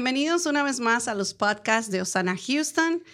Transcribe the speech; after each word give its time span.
Bienvenidos 0.00 0.46
una 0.46 0.62
vez 0.62 0.80
más 0.80 1.08
a 1.08 1.14
los 1.14 1.34
podcasts 1.34 1.90
de 1.90 2.00
Osana 2.00 2.34
Houston. 2.34 3.04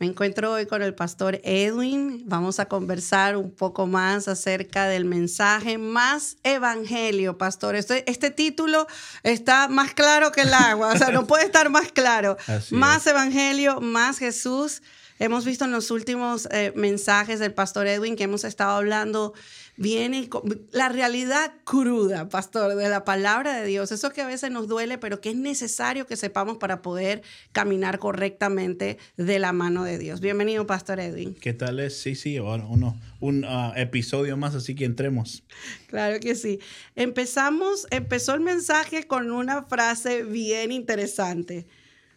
Me 0.00 0.06
encuentro 0.06 0.50
hoy 0.50 0.66
con 0.66 0.82
el 0.82 0.92
pastor 0.92 1.40
Edwin. 1.44 2.24
Vamos 2.26 2.58
a 2.58 2.66
conversar 2.66 3.36
un 3.36 3.52
poco 3.52 3.86
más 3.86 4.26
acerca 4.26 4.88
del 4.88 5.04
mensaje 5.04 5.78
más 5.78 6.38
evangelio, 6.42 7.38
pastor. 7.38 7.76
Este, 7.76 8.10
este 8.10 8.32
título 8.32 8.88
está 9.22 9.68
más 9.68 9.94
claro 9.94 10.32
que 10.32 10.40
el 10.40 10.52
agua, 10.52 10.92
o 10.92 10.98
sea, 10.98 11.10
no 11.10 11.28
puede 11.28 11.44
estar 11.44 11.70
más 11.70 11.92
claro. 11.92 12.36
más 12.72 13.06
evangelio, 13.06 13.80
más 13.80 14.18
Jesús. 14.18 14.82
Hemos 15.20 15.44
visto 15.44 15.66
en 15.66 15.70
los 15.70 15.92
últimos 15.92 16.48
eh, 16.50 16.72
mensajes 16.74 17.38
del 17.38 17.54
pastor 17.54 17.86
Edwin 17.86 18.16
que 18.16 18.24
hemos 18.24 18.42
estado 18.42 18.72
hablando 18.72 19.32
viene 19.82 20.30
la 20.70 20.88
realidad 20.88 21.52
cruda, 21.64 22.28
pastor, 22.28 22.76
de 22.76 22.88
la 22.88 23.04
palabra 23.04 23.60
de 23.60 23.66
Dios. 23.66 23.90
Eso 23.90 24.10
que 24.10 24.22
a 24.22 24.26
veces 24.26 24.50
nos 24.52 24.68
duele, 24.68 24.96
pero 24.96 25.20
que 25.20 25.30
es 25.30 25.36
necesario 25.36 26.06
que 26.06 26.16
sepamos 26.16 26.58
para 26.58 26.82
poder 26.82 27.22
caminar 27.50 27.98
correctamente 27.98 28.98
de 29.16 29.38
la 29.40 29.52
mano 29.52 29.82
de 29.82 29.98
Dios. 29.98 30.20
Bienvenido, 30.20 30.66
pastor 30.66 31.00
Edwin. 31.00 31.34
¿Qué 31.34 31.52
tal 31.52 31.80
es? 31.80 31.98
Sí, 32.00 32.14
sí, 32.14 32.38
uno, 32.38 33.00
un 33.18 33.44
ah, 33.44 33.72
episodio 33.76 34.36
más, 34.36 34.54
así 34.54 34.76
que 34.76 34.84
entremos. 34.84 35.42
Claro 35.88 36.20
que 36.20 36.36
sí. 36.36 36.60
Empezamos, 36.94 37.88
empezó 37.90 38.34
el 38.34 38.40
mensaje 38.40 39.08
con 39.08 39.30
una 39.32 39.64
frase 39.64 40.22
bien 40.22 40.70
interesante. 40.70 41.66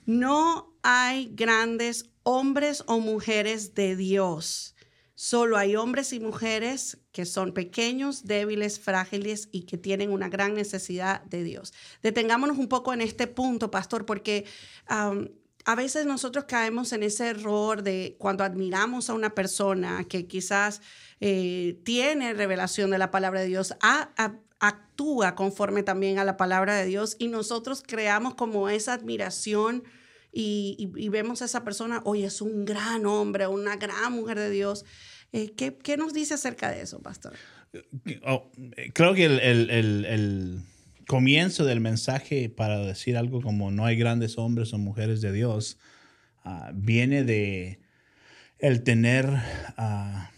No 0.06 0.72
hay 0.84 1.32
grandes 1.34 2.06
hombres 2.22 2.84
o 2.86 3.00
mujeres 3.00 3.74
de 3.74 3.96
Dios 3.96 4.75
Solo 5.16 5.58
hay 5.58 5.78
hombres 5.78 6.12
y 6.12 6.20
mujeres 6.20 6.98
que 7.14 7.26
son 7.26 7.54
pequeños, 7.54 8.26
débiles, 8.26 8.82
frágiles 8.82 9.48
y 9.54 9.62
que 9.62 9.78
tienen 9.78 10.12
una 10.12 10.28
gran 10.28 10.54
necesidad 10.54 11.24
de 11.24 11.44
Dios. 11.44 11.74
Detengámonos 12.04 12.58
un 12.58 12.68
poco 12.68 12.94
en 12.94 13.00
este 13.00 13.26
punto, 13.26 13.72
pastor, 13.72 14.06
porque 14.06 14.46
a 14.88 15.76
veces 15.76 16.06
nosotros 16.06 16.46
caemos 16.46 16.92
en 16.92 17.02
ese 17.02 17.30
error 17.30 17.82
de 17.82 18.18
cuando 18.20 18.44
admiramos 18.44 19.10
a 19.10 19.14
una 19.14 19.34
persona 19.34 20.04
que 20.04 20.28
quizás 20.28 20.82
eh, 21.22 21.80
tiene 21.86 22.34
revelación 22.34 22.92
de 22.92 22.98
la 22.98 23.10
palabra 23.10 23.40
de 23.40 23.48
Dios, 23.48 23.74
actúa 24.60 25.36
conforme 25.36 25.82
también 25.82 26.20
a 26.20 26.26
la 26.26 26.36
palabra 26.36 26.76
de 26.76 26.86
Dios 26.86 27.16
y 27.20 27.30
nosotros 27.30 27.84
creamos 27.86 28.36
como 28.36 28.68
esa 28.68 28.94
admiración 28.94 29.84
y, 30.38 31.08
vemos 31.08 31.42
a 31.42 31.46
esa 31.46 31.64
persona, 31.64 32.02
oye, 32.04 32.26
es 32.26 32.42
un 32.42 32.66
gran 32.66 33.06
hombre, 33.06 33.48
una 33.48 33.78
gran 33.78 34.12
mujer 34.12 34.38
de 34.38 34.50
Dios. 34.50 34.84
Eh, 35.32 35.54
¿qué, 35.56 35.98
nos 35.98 36.14
dice 36.14 36.34
acerca 36.34 36.70
de 36.70 36.82
eso, 36.82 37.02
pastor? 37.02 37.34
Oh, 38.26 38.52
creo 38.94 39.14
que 39.14 39.26
el, 39.26 40.62
comienzo 41.08 41.64
del 41.64 41.80
mensaje 41.80 42.50
para 42.50 42.80
decir 42.80 43.16
algo 43.16 43.42
como 43.42 43.72
no 43.72 43.86
hay 43.86 43.96
grandes 43.96 44.38
hombres 44.38 44.74
o 44.74 44.78
mujeres 44.78 45.22
de 45.22 45.32
Dios 45.32 45.78
ah, 46.44 46.72
viene 46.74 47.24
de 47.24 47.80
el 48.60 48.84
tener 48.84 49.30
ah, 49.78 50.32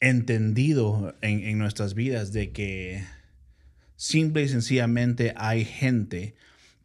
entendido 0.00 1.14
en, 1.22 1.44
en, 1.44 1.56
nuestras 1.58 1.94
vidas 1.94 2.32
de 2.32 2.50
que 2.50 3.04
simple 3.96 4.42
y 4.42 4.48
sencillamente 4.48 5.32
hay 5.36 5.64
gente 5.64 6.34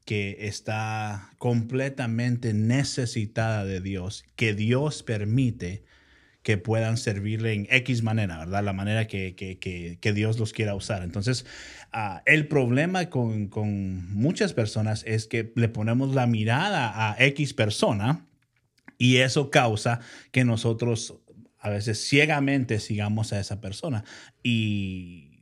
que 0.08 0.48
está 0.48 1.34
completamente 1.38 2.54
necesitada 2.54 3.66
de 3.66 3.82
Dios, 3.82 4.24
que 4.38 4.54
Dios 4.54 5.04
permite 5.04 5.84
que 6.44 6.58
puedan 6.58 6.96
servirle 6.96 7.52
en 7.52 7.68
X 7.70 8.04
manera, 8.04 8.38
¿verdad? 8.38 8.64
La 8.64 8.72
manera 8.72 9.06
que, 9.06 9.36
que, 9.36 10.14
Dios 10.14 10.40
los 10.40 10.54
quiera 10.54 10.76
usar. 10.76 11.04
Entonces, 11.04 11.46
ah, 11.92 12.24
el 12.26 12.48
problema 12.48 13.10
con, 13.10 13.48
con, 13.50 14.10
muchas 14.14 14.54
personas 14.54 15.04
es 15.06 15.28
que 15.28 15.52
le 15.58 15.68
ponemos 15.68 16.16
la 16.16 16.26
mirada 16.26 17.12
a 17.12 17.22
X 17.26 17.54
persona 17.54 18.26
y 18.98 19.18
eso 19.18 19.52
causa 19.52 20.00
que 20.32 20.46
nosotros 20.46 21.20
a 21.60 21.70
veces 21.70 22.08
ciegamente 22.08 22.80
sigamos 22.80 23.34
a 23.34 23.42
esa 23.42 23.60
persona 23.60 24.06
y 24.42 25.42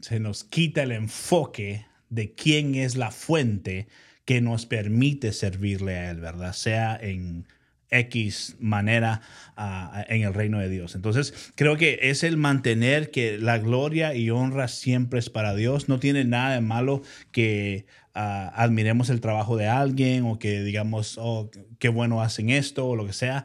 se 0.00 0.20
nos 0.20 0.42
quita 0.42 0.84
el 0.84 0.92
enfoque 0.92 1.84
de 2.08 2.34
quién 2.34 2.74
es 2.74 2.96
la 2.96 3.10
fuente 3.10 3.88
que 4.24 4.40
nos 4.40 4.66
permite 4.66 5.32
servirle 5.32 5.96
a 5.96 6.10
Él, 6.10 6.20
¿verdad? 6.20 6.52
Sea 6.52 6.98
en 7.00 7.46
X 7.90 8.56
manera 8.58 9.20
ah, 9.56 10.04
en 10.08 10.22
el 10.22 10.34
reino 10.34 10.58
de 10.58 10.68
Dios. 10.68 10.94
Entonces, 10.94 11.52
creo 11.54 11.76
que 11.76 11.98
es 12.02 12.24
el 12.24 12.36
mantener 12.36 13.10
que 13.10 13.38
la 13.38 13.58
gloria 13.58 14.14
y 14.14 14.30
honra 14.30 14.68
siempre 14.68 15.20
es 15.20 15.30
para 15.30 15.54
Dios. 15.54 15.88
No 15.88 16.00
tiene 16.00 16.24
nada 16.24 16.54
de 16.54 16.60
malo 16.60 17.02
que 17.30 17.86
ah, 18.14 18.52
admiremos 18.56 19.10
el 19.10 19.20
trabajo 19.20 19.56
de 19.56 19.68
alguien 19.68 20.24
o 20.24 20.38
que 20.38 20.62
digamos, 20.62 21.16
oh, 21.18 21.50
qué 21.78 21.88
bueno 21.88 22.20
hacen 22.20 22.50
esto 22.50 22.86
o 22.86 22.96
lo 22.96 23.06
que 23.06 23.12
sea. 23.12 23.44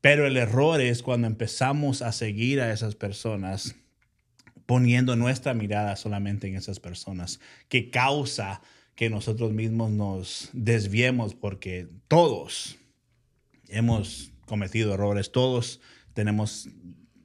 Pero 0.00 0.26
el 0.26 0.36
error 0.36 0.80
es 0.80 1.02
cuando 1.02 1.26
empezamos 1.26 2.00
a 2.00 2.12
seguir 2.12 2.60
a 2.60 2.72
esas 2.72 2.94
personas 2.94 3.74
poniendo 4.66 5.16
nuestra 5.16 5.54
mirada 5.54 5.96
solamente 5.96 6.48
en 6.48 6.56
esas 6.56 6.80
personas, 6.80 7.40
que 7.68 7.90
causa 7.90 8.60
que 8.94 9.10
nosotros 9.10 9.52
mismos 9.52 9.90
nos 9.90 10.50
desviemos 10.52 11.34
porque 11.34 11.88
todos 12.08 12.76
hemos 13.68 14.32
cometido 14.46 14.94
errores, 14.94 15.32
todos 15.32 15.80
tenemos 16.14 16.68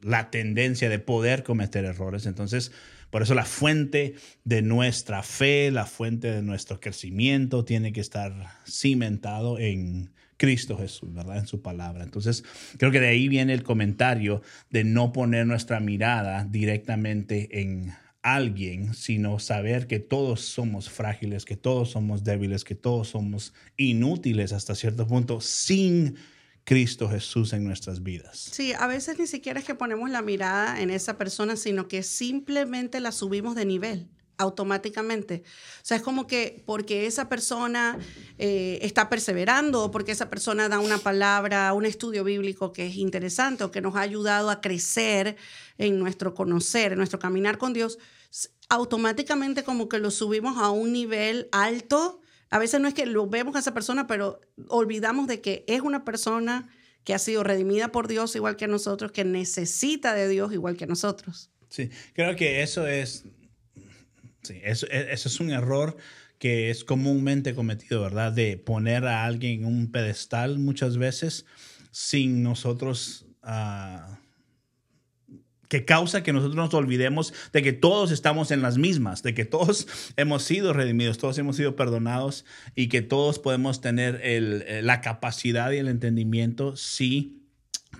la 0.01 0.29
tendencia 0.31 0.89
de 0.89 0.99
poder 0.99 1.43
cometer 1.43 1.85
errores. 1.85 2.25
Entonces, 2.25 2.71
por 3.09 3.21
eso 3.21 3.35
la 3.35 3.45
fuente 3.45 4.15
de 4.43 4.61
nuestra 4.61 5.23
fe, 5.23 5.71
la 5.71 5.85
fuente 5.85 6.31
de 6.31 6.41
nuestro 6.41 6.79
crecimiento 6.79 7.65
tiene 7.65 7.93
que 7.93 8.01
estar 8.01 8.33
cimentado 8.65 9.59
en 9.59 10.11
Cristo 10.41 10.75
Jesús, 10.75 11.13
¿verdad? 11.13 11.37
En 11.37 11.45
su 11.45 11.61
palabra. 11.61 12.03
Entonces, 12.03 12.43
creo 12.79 12.89
que 12.89 12.99
de 12.99 13.09
ahí 13.09 13.27
viene 13.27 13.53
el 13.53 13.61
comentario 13.61 14.41
de 14.71 14.83
no 14.83 15.13
poner 15.13 15.45
nuestra 15.45 15.79
mirada 15.79 16.45
directamente 16.45 17.61
en 17.61 17.93
alguien, 18.23 18.95
sino 18.95 19.37
saber 19.37 19.85
que 19.85 19.99
todos 19.99 20.41
somos 20.41 20.89
frágiles, 20.89 21.45
que 21.45 21.57
todos 21.57 21.91
somos 21.91 22.23
débiles, 22.23 22.63
que 22.63 22.73
todos 22.73 23.09
somos 23.09 23.53
inútiles 23.77 24.51
hasta 24.51 24.73
cierto 24.73 25.05
punto 25.05 25.41
sin 25.41 26.15
Cristo 26.63 27.07
Jesús 27.07 27.53
en 27.53 27.63
nuestras 27.63 28.01
vidas. 28.01 28.49
Sí, 28.51 28.73
a 28.73 28.87
veces 28.87 29.19
ni 29.19 29.27
siquiera 29.27 29.59
es 29.59 29.65
que 29.67 29.75
ponemos 29.75 30.09
la 30.09 30.23
mirada 30.23 30.81
en 30.81 30.89
esa 30.89 31.19
persona, 31.19 31.55
sino 31.55 31.87
que 31.87 32.01
simplemente 32.01 32.99
la 32.99 33.11
subimos 33.11 33.53
de 33.53 33.65
nivel 33.65 34.07
automáticamente. 34.37 35.43
O 35.45 35.85
sea, 35.85 35.97
es 35.97 36.03
como 36.03 36.27
que 36.27 36.63
porque 36.65 37.05
esa 37.05 37.29
persona 37.29 37.97
eh, 38.37 38.79
está 38.81 39.09
perseverando 39.09 39.83
o 39.83 39.91
porque 39.91 40.11
esa 40.11 40.29
persona 40.29 40.69
da 40.69 40.79
una 40.79 40.97
palabra, 40.97 41.73
un 41.73 41.85
estudio 41.85 42.23
bíblico 42.23 42.73
que 42.73 42.87
es 42.87 42.95
interesante 42.95 43.63
o 43.63 43.71
que 43.71 43.81
nos 43.81 43.95
ha 43.95 44.01
ayudado 44.01 44.49
a 44.49 44.61
crecer 44.61 45.37
en 45.77 45.99
nuestro 45.99 46.33
conocer, 46.33 46.93
en 46.93 46.97
nuestro 46.97 47.19
caminar 47.19 47.57
con 47.57 47.73
Dios, 47.73 47.99
automáticamente 48.69 49.63
como 49.63 49.89
que 49.89 49.99
lo 49.99 50.11
subimos 50.11 50.57
a 50.57 50.69
un 50.69 50.91
nivel 50.91 51.49
alto. 51.51 52.21
A 52.49 52.59
veces 52.59 52.81
no 52.81 52.87
es 52.87 52.93
que 52.93 53.05
lo 53.05 53.27
vemos 53.27 53.55
a 53.55 53.59
esa 53.59 53.73
persona, 53.73 54.07
pero 54.07 54.41
olvidamos 54.67 55.27
de 55.27 55.41
que 55.41 55.63
es 55.67 55.81
una 55.81 56.03
persona 56.03 56.69
que 57.03 57.13
ha 57.13 57.19
sido 57.19 57.43
redimida 57.43 57.91
por 57.91 58.07
Dios 58.07 58.35
igual 58.35 58.55
que 58.55 58.67
nosotros, 58.67 59.11
que 59.11 59.23
necesita 59.23 60.13
de 60.13 60.27
Dios 60.27 60.53
igual 60.53 60.77
que 60.77 60.87
nosotros. 60.87 61.49
Sí, 61.69 61.89
creo 62.13 62.35
que 62.35 62.61
eso 62.61 62.85
es 62.85 63.23
Sí, 64.43 64.59
eso, 64.63 64.87
e, 64.89 65.13
eso, 65.13 65.29
es 65.29 65.39
un 65.39 65.51
error 65.51 65.97
que 66.39 66.69
es 66.71 66.83
comúnmente 66.83 67.53
cometido, 67.53 68.01
¿verdad? 68.01 68.31
De 68.31 68.57
poner 68.57 69.05
a 69.05 69.25
alguien 69.25 69.61
en 69.61 69.65
un 69.65 69.91
pedestal 69.91 70.59
muchas 70.59 70.97
veces 70.97 71.45
sin 71.91 72.43
nosotros... 72.43 73.25
Uh, 73.43 74.21
que 75.71 75.85
causa 75.85 76.21
que 76.21 76.33
nosotros 76.33 76.57
nos 76.57 76.73
olvidemos 76.73 77.33
de 77.53 77.61
que 77.61 77.71
todos 77.71 78.11
estamos 78.11 78.51
en 78.51 78.61
las 78.61 78.77
mismas, 78.77 79.23
de 79.23 79.33
que 79.33 79.45
todos 79.45 79.87
hemos 80.17 80.43
sido 80.43 80.73
redimidos, 80.73 81.17
todos 81.17 81.37
hemos 81.37 81.55
sido 81.55 81.77
perdonados 81.77 82.43
y 82.75 82.89
que 82.89 83.01
todos 83.01 83.39
podemos 83.39 83.79
tener 83.79 84.19
el, 84.21 84.85
la 84.85 84.99
capacidad 84.99 85.71
y 85.71 85.77
el 85.77 85.87
entendimiento 85.87 86.75
si 86.75 87.45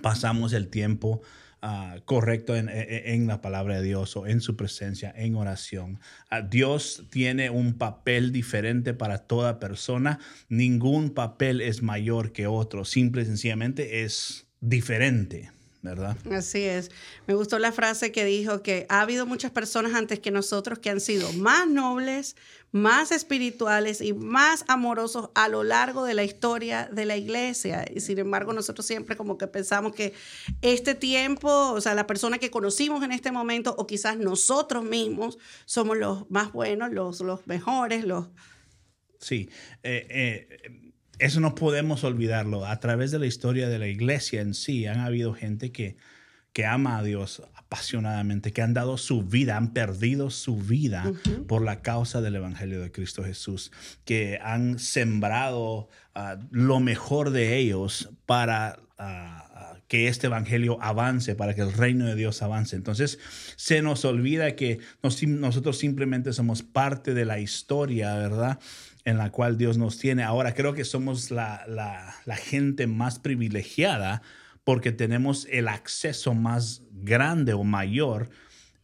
pasamos 0.02 0.52
el 0.52 0.68
tiempo 0.68 1.22
Ah, 1.64 1.98
correcto 2.06 2.56
en, 2.56 2.68
en, 2.68 3.28
la 3.28 3.40
palabra 3.40 3.76
de 3.76 3.84
Dios 3.84 4.16
o 4.16 4.26
en 4.26 4.40
su 4.40 4.56
presencia, 4.56 5.14
en 5.16 5.36
oración. 5.36 6.00
Ah, 6.28 6.42
Dios 6.42 7.06
tiene 7.08 7.50
un 7.50 7.74
papel 7.78 8.32
diferente 8.32 8.94
para 8.94 9.18
toda 9.28 9.60
persona. 9.60 10.18
Ningún 10.48 11.10
papel 11.10 11.60
es 11.60 11.80
mayor 11.80 12.32
que 12.32 12.48
otro. 12.48 12.84
Simple 12.84 13.22
y 13.22 13.26
sencillamente 13.26 14.02
es 14.02 14.48
diferente. 14.60 15.52
¿Verdad? 15.82 16.16
Así 16.30 16.62
es. 16.62 16.90
Me 17.26 17.34
gustó 17.34 17.58
la 17.58 17.72
frase 17.72 18.12
que 18.12 18.24
dijo 18.24 18.62
que 18.62 18.86
ha 18.88 19.00
habido 19.00 19.26
muchas 19.26 19.50
personas 19.50 19.94
antes 19.94 20.20
que 20.20 20.30
nosotros 20.30 20.78
que 20.78 20.90
han 20.90 21.00
sido 21.00 21.32
más 21.34 21.68
nobles, 21.68 22.36
más 22.70 23.10
espirituales 23.10 24.00
y 24.00 24.12
más 24.12 24.64
amorosos 24.68 25.30
a 25.34 25.48
lo 25.48 25.64
largo 25.64 26.04
de 26.04 26.14
la 26.14 26.22
historia 26.22 26.88
de 26.90 27.04
la 27.04 27.16
iglesia. 27.16 27.84
Y 27.92 28.00
sin 28.00 28.18
embargo, 28.20 28.52
nosotros 28.52 28.86
siempre 28.86 29.16
como 29.16 29.36
que 29.36 29.48
pensamos 29.48 29.94
que 29.94 30.14
este 30.62 30.94
tiempo, 30.94 31.72
o 31.72 31.80
sea, 31.80 31.94
la 31.94 32.06
persona 32.06 32.38
que 32.38 32.50
conocimos 32.50 33.02
en 33.02 33.12
este 33.12 33.32
momento, 33.32 33.74
o 33.76 33.86
quizás 33.86 34.16
nosotros 34.16 34.84
mismos, 34.84 35.36
somos 35.64 35.98
los 35.98 36.30
más 36.30 36.52
buenos, 36.52 36.92
los, 36.92 37.20
los 37.20 37.46
mejores, 37.46 38.04
los 38.04 38.28
Sí, 39.22 39.48
eh, 39.84 40.04
eh, 40.10 40.91
eso 41.22 41.38
no 41.38 41.54
podemos 41.54 42.02
olvidarlo. 42.02 42.66
A 42.66 42.80
través 42.80 43.12
de 43.12 43.20
la 43.20 43.26
historia 43.26 43.68
de 43.68 43.78
la 43.78 43.86
iglesia 43.86 44.40
en 44.40 44.54
sí, 44.54 44.86
han 44.86 44.98
habido 44.98 45.34
gente 45.34 45.70
que, 45.70 45.96
que 46.52 46.66
ama 46.66 46.98
a 46.98 47.02
Dios 47.04 47.42
apasionadamente, 47.54 48.52
que 48.52 48.60
han 48.60 48.74
dado 48.74 48.98
su 48.98 49.22
vida, 49.22 49.56
han 49.56 49.72
perdido 49.72 50.30
su 50.30 50.56
vida 50.56 51.12
por 51.46 51.62
la 51.62 51.80
causa 51.80 52.20
del 52.20 52.34
Evangelio 52.34 52.80
de 52.80 52.90
Cristo 52.90 53.22
Jesús, 53.22 53.70
que 54.04 54.40
han 54.42 54.80
sembrado 54.80 55.88
ah, 56.16 56.38
lo 56.50 56.80
mejor 56.80 57.30
de 57.30 57.56
ellos 57.56 58.10
para 58.26 58.80
ah, 58.98 59.48
ah, 59.54 59.76
que 59.86 60.08
este 60.08 60.26
Evangelio 60.26 60.76
avance, 60.82 61.36
para 61.36 61.54
que 61.54 61.60
el 61.60 61.72
reino 61.72 62.04
de 62.04 62.16
Dios 62.16 62.42
avance. 62.42 62.74
Entonces 62.74 63.20
se 63.54 63.80
nos 63.80 64.04
olvida 64.04 64.56
que 64.56 64.80
nosotros 65.02 65.78
simplemente 65.78 66.32
somos 66.32 66.64
parte 66.64 67.14
de 67.14 67.26
la 67.26 67.38
historia, 67.38 68.16
¿verdad? 68.16 68.58
En 69.04 69.18
la 69.18 69.30
cual 69.30 69.58
Dios 69.58 69.78
nos 69.78 69.98
tiene. 69.98 70.22
Ahora 70.22 70.54
creo 70.54 70.74
que 70.74 70.84
somos 70.84 71.30
la, 71.30 71.64
la 72.24 72.36
gente 72.36 72.86
más 72.86 73.18
privilegiada 73.18 74.22
porque 74.64 74.92
tenemos 74.92 75.46
el 75.50 75.68
acceso 75.68 76.34
más 76.34 76.82
grande 76.92 77.52
o 77.52 77.64
mayor 77.64 78.30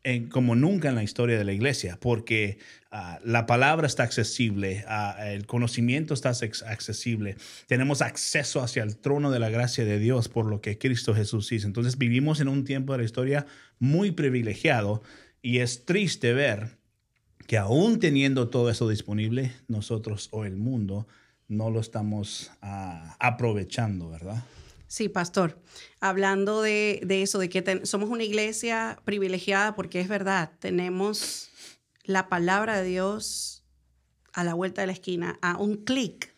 en, 0.05 0.29
como 0.29 0.55
nunca 0.55 0.88
en 0.88 0.94
la 0.94 1.03
historia 1.03 1.38
de 1.38 1.44
la 1.44 1.53
iglesia, 1.53 1.99
porque 2.00 2.59
ah, 2.91 3.19
la 3.25 3.47
palabra 3.47 3.87
está 3.87 4.05
accesible, 4.05 4.85
ah, 4.88 5.17
el 5.26 5.47
conocimiento 5.47 6.15
está 6.15 6.31
accesible, 6.31 7.37
tenemos 7.67 8.00
acceso 8.00 8.62
hacia 8.62 8.82
el 8.82 8.97
trono 8.97 9.31
de 9.31 9.38
la 9.38 9.50
gracia 9.50 9.85
de 9.85 9.99
Dios 9.99 10.29
por 10.29 10.47
lo 10.47 10.61
que 10.61 10.79
Cristo 10.79 11.15
Jesús 11.15 11.50
hizo. 11.53 11.67
Entonces 11.67 11.99
vivimos 11.99 12.41
en 12.41 12.49
un 12.49 12.65
tiempo 12.65 12.93
de 12.93 12.99
la 12.99 13.05
historia 13.05 13.47
muy 13.79 14.11
privilegiado 14.12 15.03
y 15.43 15.59
es 15.59 15.85
triste 15.85 16.32
ver 16.32 16.78
que 17.49 17.56
aún 17.56 17.99
teniendo 17.99 18.50
todo 18.50 18.69
eso 18.69 18.91
disponible, 18.91 19.55
nosotros 19.69 20.29
o 20.33 20.45
el 20.45 20.59
mundo 20.59 21.09
no 21.49 21.71
lo 21.71 21.81
estamos 21.81 22.50
ah, 22.61 23.17
aprovechando, 23.19 24.11
¿verdad? 24.11 24.45
Sí, 24.87 25.09
pastor. 25.09 25.59
Hablando 25.99 26.61
de, 26.61 27.00
eso, 27.09 27.39
de 27.39 27.49
que 27.49 27.87
somos 27.87 28.11
una 28.11 28.23
iglesia 28.23 29.00
privilegiada, 29.06 29.75
porque 29.75 29.99
es 29.99 30.09
verdad, 30.09 30.53
tenemos 30.59 31.49
la 32.05 32.29
palabra 32.29 32.83
de 32.83 32.87
Dios 32.87 33.65
a 34.35 34.44
la 34.44 34.53
vuelta 34.53 34.83
de 34.83 34.89
la 34.89 34.93
esquina, 34.93 35.39
a 35.41 35.56
un 35.56 35.79
clic, 35.79 36.35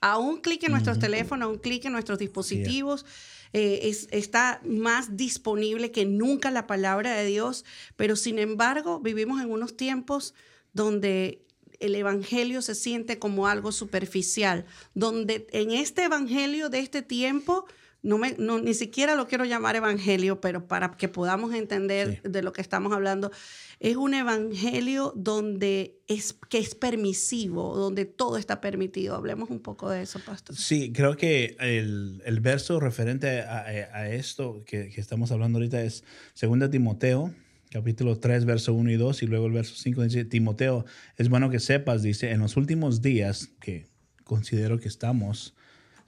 a 0.00 0.18
un 0.18 0.40
clic 0.40 0.64
en 0.64 0.72
nuestros 0.72 0.98
teléfonos, 0.98 1.46
a 1.46 1.50
un 1.52 1.58
clic 1.58 1.84
en 1.84 1.92
nuestros 1.92 2.18
dispositivos. 2.18 3.06
Eh, 3.52 3.92
está 4.10 4.60
más 4.64 5.16
disponible 5.16 5.90
que 5.90 6.04
nunca 6.04 6.50
la 6.50 6.66
palabra 6.66 7.14
de 7.14 7.26
Dios, 7.26 7.64
pero 7.96 8.16
sin 8.16 8.38
embargo 8.38 9.00
vivimos 9.00 9.40
en 9.42 9.50
unos 9.50 9.76
tiempos 9.76 10.34
donde 10.72 11.44
el 11.80 11.94
evangelio 11.94 12.62
se 12.62 12.74
siente 12.74 13.18
como 13.18 13.46
algo 13.46 13.72
superficial, 13.72 14.66
donde 14.94 15.46
en 15.52 15.70
este 15.70 16.04
evangelio 16.04 16.68
de 16.68 16.80
este 16.80 17.02
tiempo 17.02 17.66
no 18.02 18.16
me, 18.16 18.36
no, 18.38 18.60
ni 18.60 18.74
siquiera 18.74 19.14
lo 19.16 19.26
quiero 19.26 19.44
llamar 19.44 19.74
evangelio, 19.76 20.40
pero 20.40 20.68
para 20.68 20.92
que 20.96 21.08
podamos 21.08 21.52
entender 21.52 22.22
de 22.22 22.42
lo 22.42 22.52
que 22.52 22.60
estamos 22.60 22.92
hablando, 22.92 23.32
es 23.80 23.96
un 23.96 24.14
evangelio 24.14 25.12
donde 25.16 25.98
es, 26.06 26.36
que 26.48 26.58
es 26.58 26.74
permisivo, 26.74 27.76
donde 27.76 28.04
todo 28.04 28.36
está 28.36 28.60
permitido. 28.60 29.16
Hablemos 29.16 29.50
un 29.50 29.60
poco 29.60 29.90
de 29.90 30.02
eso, 30.02 30.20
pastor. 30.24 30.56
Sí, 30.56 30.92
creo 30.92 31.16
que 31.16 31.56
el, 31.58 32.22
el 32.24 32.40
verso 32.40 32.78
referente 32.78 33.40
a, 33.40 33.64
a 33.66 34.08
esto 34.10 34.62
que, 34.64 34.90
que, 34.90 35.00
estamos 35.00 35.32
hablando 35.32 35.58
ahorita 35.58 35.82
es 35.82 36.04
2 36.40 36.70
Timoteo, 36.70 37.34
capítulo 37.70 38.18
3, 38.18 38.44
verso 38.44 38.74
1 38.74 38.90
y 38.92 38.96
2, 38.96 39.22
y 39.24 39.26
luego 39.26 39.46
el 39.46 39.52
verso 39.52 39.74
5 39.76 40.02
dice, 40.04 40.24
Timoteo, 40.24 40.84
es 41.16 41.28
bueno 41.28 41.50
que 41.50 41.58
sepas, 41.58 42.02
dice, 42.02 42.30
en 42.30 42.40
los 42.40 42.56
últimos 42.56 43.02
días, 43.02 43.50
que 43.60 43.88
considero 44.24 44.78
que 44.78 44.88
estamos, 44.88 45.54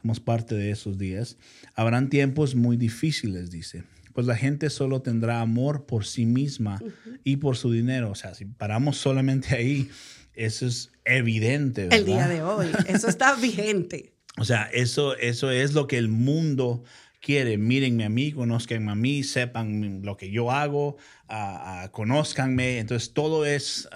somos 0.01 0.21
parte 0.21 0.55
de 0.55 0.71
esos 0.71 0.99
días, 0.99 1.37
habrán 1.75 2.09
tiempos 2.09 2.55
muy 2.55 2.77
difíciles, 2.77 3.51
dice. 3.51 3.85
Pues 4.13 4.27
la 4.27 4.37
gente 4.37 4.71
solo 4.71 5.03
tendrá 5.03 5.41
amor 5.41 5.87
por 5.87 6.05
sí 6.05 6.27
misma 6.27 6.81
y 7.23 7.37
por 7.37 7.57
su 7.57 7.71
dinero. 7.71 8.11
O 8.11 8.15
sea, 8.15 8.35
si 8.35 8.45
paramos 8.45 8.97
solamente 8.97 9.55
ahí, 9.55 9.89
eso 10.35 10.67
es 10.67 10.91
evidente. 11.05 11.89
El 11.93 12.05
día 12.05 12.27
de 12.27 12.43
hoy, 12.43 12.67
eso 12.87 13.09
está 13.09 13.35
vigente. 13.41 14.15
O 14.37 14.45
sea, 14.45 14.65
eso, 14.73 15.17
eso 15.17 15.51
es 15.51 15.75
lo 15.75 15.87
que 15.87 15.97
el 15.97 16.09
mundo 16.09 16.83
quiere. 17.21 17.57
Mírenme 17.57 18.05
a 18.05 18.09
mí, 18.09 18.33
conozcanme 18.33 18.91
a 18.91 18.95
mí, 18.97 19.23
sepan 19.23 20.03
lo 20.03 20.17
que 20.17 20.31
yo 20.31 20.51
hago, 20.51 20.97
uh, 21.29 21.91
conózcanme. 21.91 22.79
Entonces, 22.79 23.13
todo 23.13 23.47
es... 23.47 23.89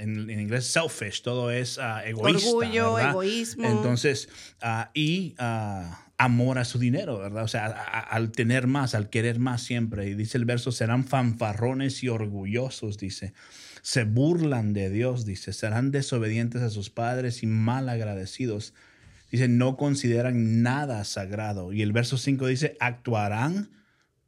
Uh, 0.00 0.30
en, 0.30 0.40
inglés 0.40 0.66
selfish, 0.66 1.22
todo 1.22 1.50
es 1.50 1.78
uh, 1.78 2.06
egoísta. 2.06 2.48
Orgullo, 2.50 2.98
egoísmo. 2.98 3.66
Entonces, 3.66 4.28
uh, 4.62 4.88
y 4.94 5.34
uh, 5.38 5.94
amor 6.18 6.58
a 6.58 6.64
su 6.64 6.78
dinero, 6.78 7.18
¿verdad? 7.18 7.44
O 7.44 7.48
sea, 7.48 7.66
al 7.66 8.30
tener 8.30 8.66
más, 8.66 8.94
al 8.94 9.08
querer 9.08 9.38
más 9.38 9.62
siempre. 9.62 10.08
Y 10.08 10.14
dice 10.14 10.38
el 10.38 10.44
verso, 10.44 10.72
serán 10.72 11.04
fanfarrones 11.04 12.02
y 12.02 12.08
orgullosos, 12.08 12.98
dice. 12.98 13.32
Se 13.82 14.04
burlan 14.04 14.74
de 14.74 14.90
Dios, 14.90 15.24
dice. 15.24 15.52
Serán 15.54 15.90
desobedientes 15.90 16.60
a 16.60 16.68
sus 16.68 16.90
padres 16.90 17.42
y 17.42 17.46
mal 17.46 17.88
agradecidos. 17.88 18.74
Dice, 19.30 19.48
no 19.48 19.76
consideran 19.76 20.62
nada 20.62 21.04
sagrado. 21.04 21.72
Y 21.72 21.82
el 21.82 21.92
verso 21.92 22.18
5 22.18 22.46
dice, 22.46 22.76
actuarán 22.80 23.70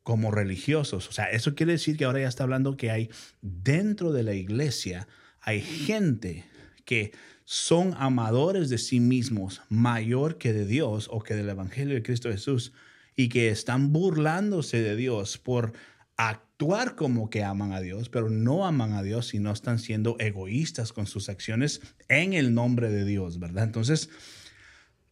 como 0.03 0.31
religiosos. 0.31 1.09
O 1.09 1.13
sea, 1.13 1.27
eso 1.27 1.55
quiere 1.55 1.73
decir 1.73 1.97
que 1.97 2.05
ahora 2.05 2.21
ya 2.21 2.29
está 2.29 2.45
hablando 2.45 2.77
que 2.77 2.91
hay 2.91 3.11
dentro 3.41 4.13
de 4.13 4.23
la 4.23 4.33
iglesia 4.33 5.07
hay 5.43 5.61
gente 5.61 6.45
que 6.85 7.13
son 7.45 7.95
amadores 7.99 8.71
de 8.71 8.79
sí 8.79 9.01
mismos 9.01 9.61
mayor 9.69 10.39
que 10.39 10.53
de 10.53 10.67
Dios 10.67 11.09
o 11.11 11.21
que 11.21 11.35
del 11.35 11.49
Evangelio 11.49 11.95
de 11.95 12.03
Cristo 12.03 12.31
Jesús 12.31 12.73
y 13.17 13.29
que 13.29 13.51
están 13.51 13.93
burlándose 13.93 14.81
de 14.81 14.97
Dios 14.97 15.39
por 15.39 15.73
actuar 16.17 16.95
como 16.95 17.29
que 17.31 17.43
aman 17.43 17.73
a 17.73 17.81
Dios, 17.81 18.09
pero 18.09 18.31
no 18.31 18.65
aman 18.65 18.93
a 18.93 19.03
Dios 19.03 19.35
y 19.35 19.39
no 19.39 19.53
están 19.53 19.79
siendo 19.79 20.17
egoístas 20.19 20.93
con 20.93 21.07
sus 21.07 21.29
acciones 21.29 21.81
en 22.09 22.33
el 22.33 22.55
nombre 22.55 22.91
de 22.91 23.05
Dios, 23.05 23.39
¿verdad? 23.39 23.65
Entonces, 23.65 24.09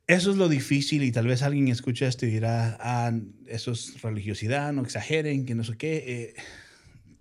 eso 0.06 0.30
es 0.30 0.36
lo 0.36 0.48
difícil 0.48 1.02
y 1.02 1.12
tal 1.12 1.26
vez 1.26 1.42
alguien 1.42 1.68
escuche 1.68 2.06
esto 2.06 2.26
y 2.26 2.30
dirá, 2.30 2.78
ah, 2.80 3.12
eso 3.46 3.72
es 3.72 4.00
religiosidad, 4.02 4.72
no 4.72 4.82
exageren, 4.82 5.44
que 5.44 5.54
no 5.54 5.64
sé 5.64 5.76
qué. 5.76 6.04
Eh, 6.06 6.34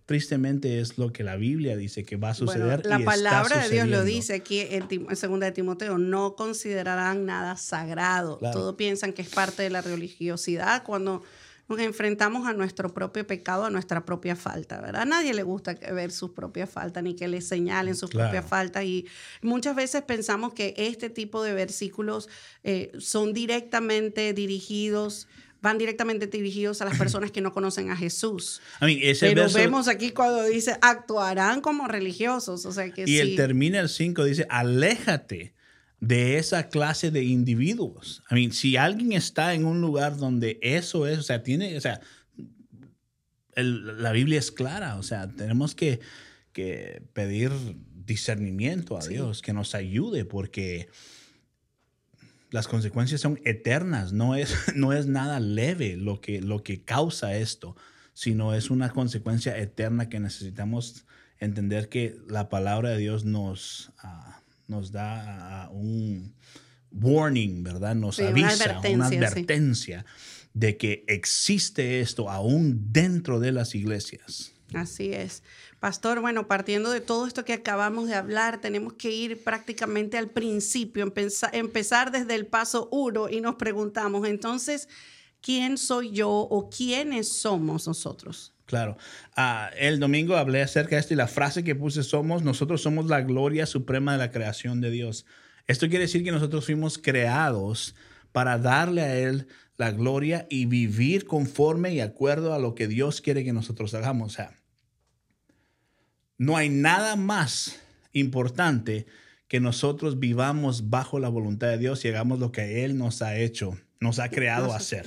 tristemente 0.10 0.80
es 0.80 0.98
lo 0.98 1.14
que 1.14 1.24
la 1.24 1.36
Biblia 1.36 1.78
dice 1.78 2.04
que 2.04 2.16
va 2.16 2.32
a 2.32 2.34
suceder. 2.34 2.84
la 2.84 2.98
palabra 2.98 3.60
de 3.60 3.70
Dios 3.70 3.88
lo 3.88 4.04
dice 4.04 4.34
aquí 4.34 4.60
en, 4.60 5.16
segunda 5.16 5.46
de 5.46 5.52
Timoteo, 5.52 6.00
no 6.00 6.36
considerarán 6.36 7.28
nada 7.28 7.58
sagrado. 7.58 8.40
Todos 8.40 8.74
piensan 8.74 9.14
que 9.14 9.22
es 9.22 9.30
parte 9.30 9.62
de 9.62 9.70
la 9.70 9.82
religiosidad 9.82 10.82
cuando 10.82 11.22
nos 11.68 11.80
enfrentamos 11.80 12.48
a 12.48 12.54
nuestro 12.54 12.92
propio 12.92 13.28
pecado, 13.28 13.66
a 13.66 13.70
nuestra 13.70 14.04
propia 14.04 14.36
falta, 14.36 14.82
¿verdad? 14.82 15.04
A 15.04 15.06
nadie 15.06 15.32
le 15.36 15.44
gusta 15.44 15.76
ver 15.76 16.12
sus 16.12 16.32
propias 16.32 16.72
faltas 16.72 17.04
ni 17.04 17.16
que 17.16 17.28
le 17.28 17.42
señalen 17.42 17.96
sus 17.96 18.10
propias 18.10 18.44
faltas 18.44 18.86
y 18.86 19.06
muchas 19.44 19.76
veces 19.76 20.02
pensamos 20.02 20.54
que 20.56 20.74
este 20.76 21.12
tipo 21.12 21.44
de 21.44 21.54
versículos 21.54 22.30
eh, 22.64 22.92
son 22.98 23.32
directamente 23.32 24.34
dirigidos 24.34 25.28
van 25.62 25.78
directamente 25.78 26.28
dirigidos 26.28 26.82
a 26.82 26.86
las 26.86 26.98
personas 26.98 27.32
que 27.32 27.42
no 27.42 27.54
conocen 27.54 27.92
a 27.92 27.96
Jesús. 27.96 28.62
Pero 28.80 29.50
vemos 29.52 29.88
aquí 29.88 30.12
cuando 30.12 30.44
dice 30.44 30.78
actuarán 30.82 31.62
como 31.62 31.88
religiosos, 31.88 32.66
o 32.66 32.72
sea 32.72 32.92
que 32.92 33.06
Y 33.08 33.18
el 33.18 33.36
termina 33.36 33.80
el 33.80 33.90
5 33.90 34.24
dice, 34.24 34.46
aléjate 34.50 35.54
de 36.00 36.38
esa 36.38 36.70
clase 36.70 37.12
de 37.12 37.24
individuos. 37.24 38.24
I 38.32 38.36
mean, 38.36 38.52
si 38.54 38.78
alguien 38.78 39.12
está 39.12 39.54
en 39.54 39.66
un 39.66 39.82
lugar 39.82 40.18
donde 40.18 40.58
eso 40.62 41.08
es, 41.08 41.20
o 41.20 41.24
sea, 41.24 41.44
tiene, 41.44 41.78
o 41.78 41.82
sea, 41.82 42.00
la 43.56 44.12
Biblia 44.14 44.40
es 44.40 44.52
clara, 44.52 44.96
o 44.96 45.04
sea, 45.04 45.30
tenemos 45.30 45.76
que, 45.76 46.00
que 46.54 47.02
pedir 47.14 47.52
discernimiento 48.06 48.98
a 48.98 49.06
Dios, 49.06 49.42
que 49.42 49.54
nos 49.54 49.76
ayude, 49.76 50.24
porque 50.24 50.88
las 52.52 52.68
consecuencias 52.68 53.22
son 53.22 53.40
eternas, 53.46 54.14
no 54.14 54.36
es, 54.36 54.56
no 54.76 54.94
es 54.94 55.08
nada 55.08 55.40
leve 55.40 55.98
lo 55.98 56.22
que, 56.22 56.42
lo 56.42 56.64
que 56.64 56.84
causa 56.84 57.36
esto, 57.36 57.76
sino 58.14 58.54
es 58.54 58.70
una 58.70 58.90
consecuencia 58.90 59.58
eterna 59.58 60.10
que 60.10 60.20
necesitamos 60.20 61.06
entender 61.40 61.90
que 61.90 62.18
la 62.28 62.50
palabra 62.50 62.90
de 62.90 62.98
Dios 62.98 63.24
nos, 63.24 63.92
ah, 64.00 64.42
nos 64.68 64.92
da 64.92 65.64
ah, 65.64 65.70
un 65.70 66.34
warning, 66.92 67.64
¿verdad? 67.64 67.96
Nos 67.96 68.20
avisa, 68.20 68.82
una 68.90 69.08
advertencia, 69.08 70.06
de 70.54 70.78
que 70.78 71.06
existe 71.08 72.02
esto 72.02 72.30
aún 72.30 72.92
dentro 72.92 73.40
de 73.40 73.52
las 73.52 73.76
iglesias. 73.76 74.54
Así 74.74 75.14
es. 75.14 75.44
Pastor, 75.80 76.20
bueno, 76.20 76.46
partiendo 76.48 76.92
de 76.92 77.00
todo 77.00 77.26
esto 77.26 77.46
que 77.46 77.54
acabamos 77.54 78.10
de 78.10 78.16
hablar, 78.16 78.60
tenemos 78.60 78.94
que 78.94 79.12
ir 79.12 79.42
prácticamente 79.44 80.18
al 80.18 80.30
principio, 80.30 81.04
empezar, 81.54 82.12
desde 82.12 82.36
el 82.36 82.48
paso 82.48 82.90
uno 82.92 83.30
y 83.30 83.40
nos 83.40 83.56
preguntamos, 83.56 84.28
entonces, 84.28 84.90
¿quién 85.42 85.78
soy 85.78 86.12
yo 86.12 86.30
o 86.30 86.70
quiénes 86.70 87.30
somos 87.30 87.88
nosotros? 87.88 88.54
Claro. 88.66 88.98
Ah, 89.38 89.72
el 89.78 90.02
domingo 90.02 90.36
hablé 90.36 90.62
acerca 90.62 90.98
de 90.98 91.00
esto 91.00 91.14
y 91.14 91.18
la 91.18 91.28
frase 91.28 91.64
que 91.64 91.76
puse 91.76 92.04
somos, 92.04 92.44
nosotros 92.44 92.82
somos 92.82 93.06
la 93.06 93.22
gloria 93.22 93.66
suprema 93.66 94.12
de 94.12 94.18
la 94.18 94.32
creación 94.32 94.82
de 94.82 94.92
Dios. 94.92 95.26
Esto 95.66 95.88
quiere 95.88 96.06
decir 96.06 96.26
que 96.26 96.32
nosotros 96.32 96.66
fuimos 96.66 96.98
creados 96.98 97.96
para 98.34 98.58
darle 98.58 99.02
a 99.02 99.16
Él 99.16 99.48
la 99.78 99.92
gloria 99.92 100.46
y 100.50 100.66
vivir 100.66 101.26
conforme 101.26 101.94
y 101.94 102.02
acuerdo 102.02 102.54
a 102.54 102.60
lo 102.60 102.76
que 102.76 102.90
Dios 102.90 103.22
quiere 103.22 103.46
que 103.46 103.54
nosotros 103.54 103.94
hagamos. 103.94 104.34
O 104.34 104.36
sea, 104.36 104.59
no 106.40 106.58
hay 106.58 106.70
nada 106.70 107.16
más 107.16 107.80
importante 108.14 109.06
que 109.48 109.60
nosotros 109.60 110.20
vivamos 110.20 110.90
bajo 110.90 111.20
la 111.20 111.30
voluntad 111.30 111.68
de 111.68 111.78
Dios 111.78 112.04
y 112.04 112.08
hagamos 112.08 112.40
lo 112.40 112.52
que 112.52 112.86
Él 112.86 112.98
nos 112.98 113.22
ha 113.22 113.38
hecho, 113.38 113.78
nos 114.00 114.18
ha 114.20 114.30
creado 114.30 114.74
a 114.74 114.78
hacer. 114.78 115.06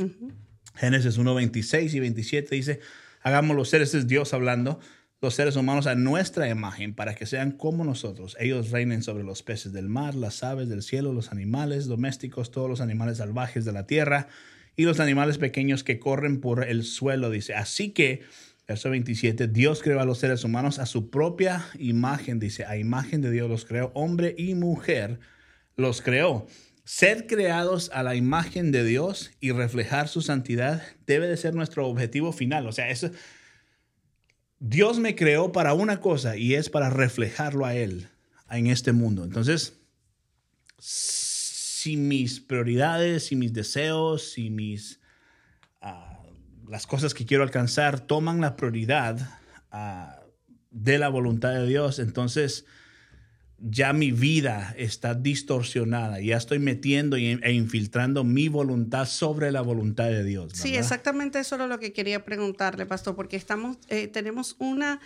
Génesis 0.77 1.17
1, 1.17 1.35
26 1.35 1.95
y 1.95 2.01
27 2.01 2.55
dice, 2.55 2.81
hagamos 3.23 3.57
los 3.57 3.69
seres, 3.69 3.95
es 3.95 4.07
Dios 4.07 4.35
hablando, 4.35 4.79
los 5.23 5.35
seres 5.35 5.57
humanos 5.57 5.87
a 5.87 5.95
nuestra 5.95 6.49
imagen 6.49 6.95
para 6.95 7.15
que 7.15 7.27
sean 7.27 7.53
como 7.53 7.85
nosotros. 7.85 8.37
Ellos 8.39 8.71
reinen 8.71 9.03
sobre 9.03 9.25
los 9.25 9.43
peces 9.43 9.73
del 9.73 9.89
mar, 9.89 10.15
las 10.15 10.43
aves 10.43 10.69
del 10.69 10.83
cielo, 10.83 11.13
los 11.13 11.33
animales 11.33 11.87
domésticos, 11.87 12.51
todos 12.51 12.69
los 12.69 12.81
animales 12.81 13.19
salvajes 13.19 13.65
de 13.65 13.73
la 13.73 13.87
tierra 13.87 14.29
y 14.77 14.85
los 14.85 15.01
animales 15.01 15.39
pequeños 15.39 15.85
que 15.85 15.99
corren 15.99 16.41
por 16.41 16.65
el 16.69 16.83
suelo, 16.83 17.31
dice. 17.31 17.55
Así 17.55 17.91
que, 17.91 18.23
verso 18.67 18.91
27, 18.91 19.49
Dios 19.49 19.83
creó 19.83 20.01
a 20.01 20.05
los 20.05 20.19
seres 20.19 20.45
humanos 20.45 20.79
a 20.79 20.87
su 20.87 21.11
propia 21.11 21.67
imagen, 21.79 22.39
dice, 22.39 22.65
a 22.65 22.77
imagen 22.77 23.21
de 23.21 23.31
Dios 23.31 23.49
los 23.49 23.65
creó, 23.65 23.91
hombre 23.95 24.35
y 24.39 24.55
mujer 24.55 25.21
los 25.77 26.03
creó. 26.03 26.47
Ser 26.85 27.27
creados 27.27 27.91
a 27.95 28.03
la 28.03 28.17
imagen 28.17 28.73
de 28.73 28.85
Dios 28.85 29.31
y 29.41 29.53
reflejar 29.53 30.09
su 30.09 30.21
santidad 30.21 30.83
debe 31.07 31.29
de 31.29 31.37
ser 31.37 31.55
nuestro 31.55 31.87
objetivo 31.87 32.33
final. 32.33 32.67
O 32.67 32.73
sea, 32.73 32.91
eso, 32.91 33.11
Dios 34.59 34.99
me 34.99 35.15
creó 35.15 35.53
para 35.53 35.75
una 35.75 36.01
cosa 36.01 36.37
y 36.37 36.55
es 36.55 36.71
para 36.71 36.91
reflejarlo 36.91 37.67
a 37.67 37.75
Él 37.75 38.09
en 38.51 38.67
este 38.67 38.93
mundo. 38.93 39.25
Entonces, 39.25 39.81
si 40.79 41.97
mis 41.97 42.41
prioridades, 42.41 43.27
si 43.27 43.37
mis 43.37 43.53
deseos, 43.53 44.33
si 44.33 44.51
mis, 44.51 45.01
las 46.69 46.87
cosas 46.87 47.15
que 47.15 47.27
quiero 47.27 47.43
alcanzar 47.43 48.01
toman 48.01 48.41
la 48.41 48.57
prioridad 48.57 49.41
ah, 49.71 50.21
de 50.71 50.99
la 50.99 51.09
voluntad 51.09 51.51
de 51.53 51.67
Dios, 51.67 51.99
entonces 51.99 52.65
ya 53.59 53.93
mi 53.93 54.11
vida 54.11 54.75
está 54.77 55.15
distorsionada, 55.15 56.21
ya 56.21 56.37
estoy 56.37 56.59
metiendo 56.59 57.17
e 57.17 57.53
infiltrando 57.53 58.25
mi 58.25 58.49
voluntad 58.49 59.07
sobre 59.07 59.53
la 59.53 59.61
voluntad 59.61 60.07
de 60.07 60.25
Dios. 60.25 60.53
Sí, 60.55 60.75
exactamente 60.75 61.39
eso 61.39 61.55
era 61.55 61.69
lo 61.69 61.79
que 61.79 61.93
quería 61.93 62.25
preguntarle, 62.25 62.87
pastor, 62.87 63.15
porque 63.15 63.37
estamos, 63.37 63.77
eh, 63.89 64.09
tenemos 64.09 64.57
una 64.59 65.01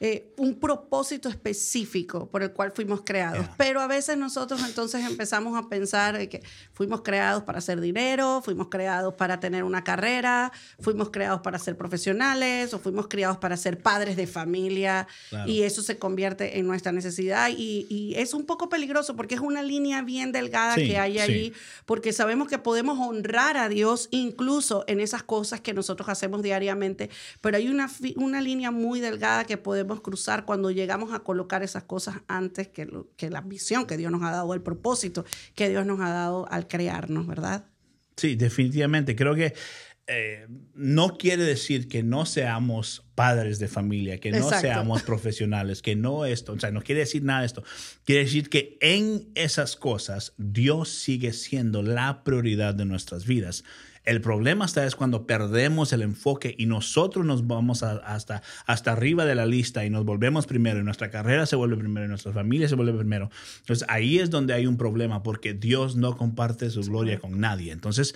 eh, 0.00 0.32
un 0.36 0.54
propósito 0.60 1.28
específico 1.28 2.28
por 2.30 2.44
el 2.44 2.52
cual 2.52 2.70
fuimos 2.70 3.02
creados. 3.04 3.46
Pero 3.56 3.80
a 3.80 3.88
veces 3.88 4.16
nosotros 4.16 4.62
entonces 4.64 5.04
empezamos 5.04 5.58
a 5.58 5.68
pensar 5.68 6.28
que 6.28 6.42
fuimos 6.72 7.02
creados 7.02 7.42
para 7.42 7.58
hacer 7.58 7.80
dinero, 7.80 8.40
fuimos 8.44 8.68
creados 8.68 9.14
para 9.14 9.40
tener 9.40 9.64
una 9.64 9.82
carrera, 9.82 10.52
fuimos 10.78 11.10
creados 11.10 11.40
para 11.40 11.58
ser 11.58 11.76
profesionales 11.76 12.72
o 12.74 12.78
fuimos 12.78 13.08
criados 13.08 13.38
para 13.38 13.56
ser 13.56 13.82
padres 13.82 14.16
de 14.16 14.28
familia 14.28 15.08
y 15.46 15.62
eso 15.62 15.82
se 15.82 15.98
convierte 15.98 16.58
en 16.58 16.66
nuestra 16.68 16.92
necesidad. 16.92 17.50
Y, 17.56 18.14
es 18.16 18.34
un 18.34 18.46
poco 18.46 18.68
peligroso 18.68 19.16
porque 19.16 19.34
es 19.34 19.40
una 19.40 19.62
línea 19.62 20.02
bien 20.02 20.32
delgada 20.32 20.76
que 20.76 20.98
hay 20.98 21.18
ahí 21.18 21.52
porque 21.86 22.12
sabemos 22.12 22.48
que 22.48 22.58
podemos 22.58 22.98
honrar 22.98 23.56
a 23.56 23.68
Dios 23.68 24.08
incluso 24.10 24.84
en 24.86 25.00
esas 25.00 25.22
cosas 25.22 25.60
que 25.60 25.74
nosotros 25.74 26.08
hacemos 26.08 26.42
diariamente, 26.42 27.10
pero 27.40 27.56
hay 27.56 27.68
una, 27.68 27.90
una 28.16 28.40
línea 28.40 28.70
muy 28.70 29.00
delgada 29.00 29.44
que 29.44 29.56
podemos 29.56 29.87
cruzar 29.96 30.44
cuando 30.44 30.70
llegamos 30.70 31.12
a 31.12 31.20
colocar 31.20 31.62
esas 31.62 31.84
cosas 31.84 32.16
antes 32.28 32.68
que, 32.68 32.88
que 33.16 33.30
la 33.30 33.40
visión 33.40 33.86
que 33.86 33.96
Dios 33.96 34.12
nos 34.12 34.22
ha 34.22 34.30
dado, 34.30 34.54
el 34.54 34.62
propósito 34.62 35.24
que 35.54 35.68
Dios 35.68 35.84
nos 35.86 36.00
ha 36.00 36.10
dado 36.10 36.46
al 36.50 36.68
crearnos, 36.68 37.26
¿verdad? 37.26 37.66
Sí, 38.16 38.34
definitivamente. 38.34 39.14
Creo 39.14 39.34
que 39.34 39.54
eh, 40.10 40.46
no 40.74 41.18
quiere 41.18 41.44
decir 41.44 41.86
que 41.86 42.02
no 42.02 42.24
seamos 42.24 43.04
padres 43.14 43.58
de 43.58 43.68
familia, 43.68 44.18
que 44.18 44.30
no 44.30 44.48
seamos 44.48 45.02
profesionales, 45.02 45.82
que 45.82 45.96
no 45.96 46.24
esto, 46.24 46.54
o 46.54 46.58
sea, 46.58 46.70
no 46.70 46.80
quiere 46.80 47.00
decir 47.00 47.22
nada 47.22 47.40
de 47.40 47.46
esto. 47.46 47.62
Quiere 48.04 48.24
decir 48.24 48.48
que 48.48 48.78
en 48.80 49.28
esas 49.34 49.76
cosas 49.76 50.32
Dios 50.38 50.88
sigue 50.88 51.34
siendo 51.34 51.82
la 51.82 52.24
prioridad 52.24 52.74
de 52.74 52.86
nuestras 52.86 53.26
vidas. 53.26 53.64
El 54.08 54.22
problema 54.22 54.64
está 54.64 54.86
es 54.86 54.96
cuando 54.96 55.26
perdemos 55.26 55.92
el 55.92 56.00
enfoque 56.00 56.54
y 56.56 56.64
nosotros 56.64 57.26
nos 57.26 57.46
vamos 57.46 57.82
hasta, 57.82 58.42
hasta 58.64 58.92
arriba 58.92 59.26
de 59.26 59.34
la 59.34 59.44
lista 59.44 59.84
y 59.84 59.90
nos 59.90 60.06
volvemos 60.06 60.46
primero 60.46 60.80
y 60.80 60.82
nuestra 60.82 61.10
carrera 61.10 61.44
se 61.44 61.56
vuelve 61.56 61.76
primero 61.76 62.06
y 62.06 62.08
nuestra 62.08 62.32
familia 62.32 62.66
se 62.70 62.74
vuelve 62.74 62.94
primero. 62.94 63.28
Entonces 63.58 63.86
ahí 63.90 64.18
es 64.18 64.30
donde 64.30 64.54
hay 64.54 64.66
un 64.66 64.78
problema 64.78 65.22
porque 65.22 65.52
Dios 65.52 65.94
no 65.94 66.16
comparte 66.16 66.70
su 66.70 66.80
gloria 66.84 67.18
con 67.18 67.38
nadie. 67.38 67.70
Entonces 67.70 68.14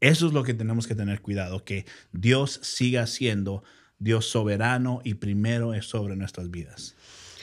eso 0.00 0.26
es 0.26 0.34
lo 0.34 0.42
que 0.42 0.52
tenemos 0.52 0.86
que 0.86 0.94
tener 0.94 1.22
cuidado, 1.22 1.64
que 1.64 1.86
Dios 2.12 2.60
siga 2.62 3.06
siendo 3.06 3.64
Dios 3.98 4.26
soberano 4.26 5.00
y 5.04 5.14
primero 5.14 5.72
es 5.72 5.86
sobre 5.86 6.16
nuestras 6.16 6.50
vidas. 6.50 6.96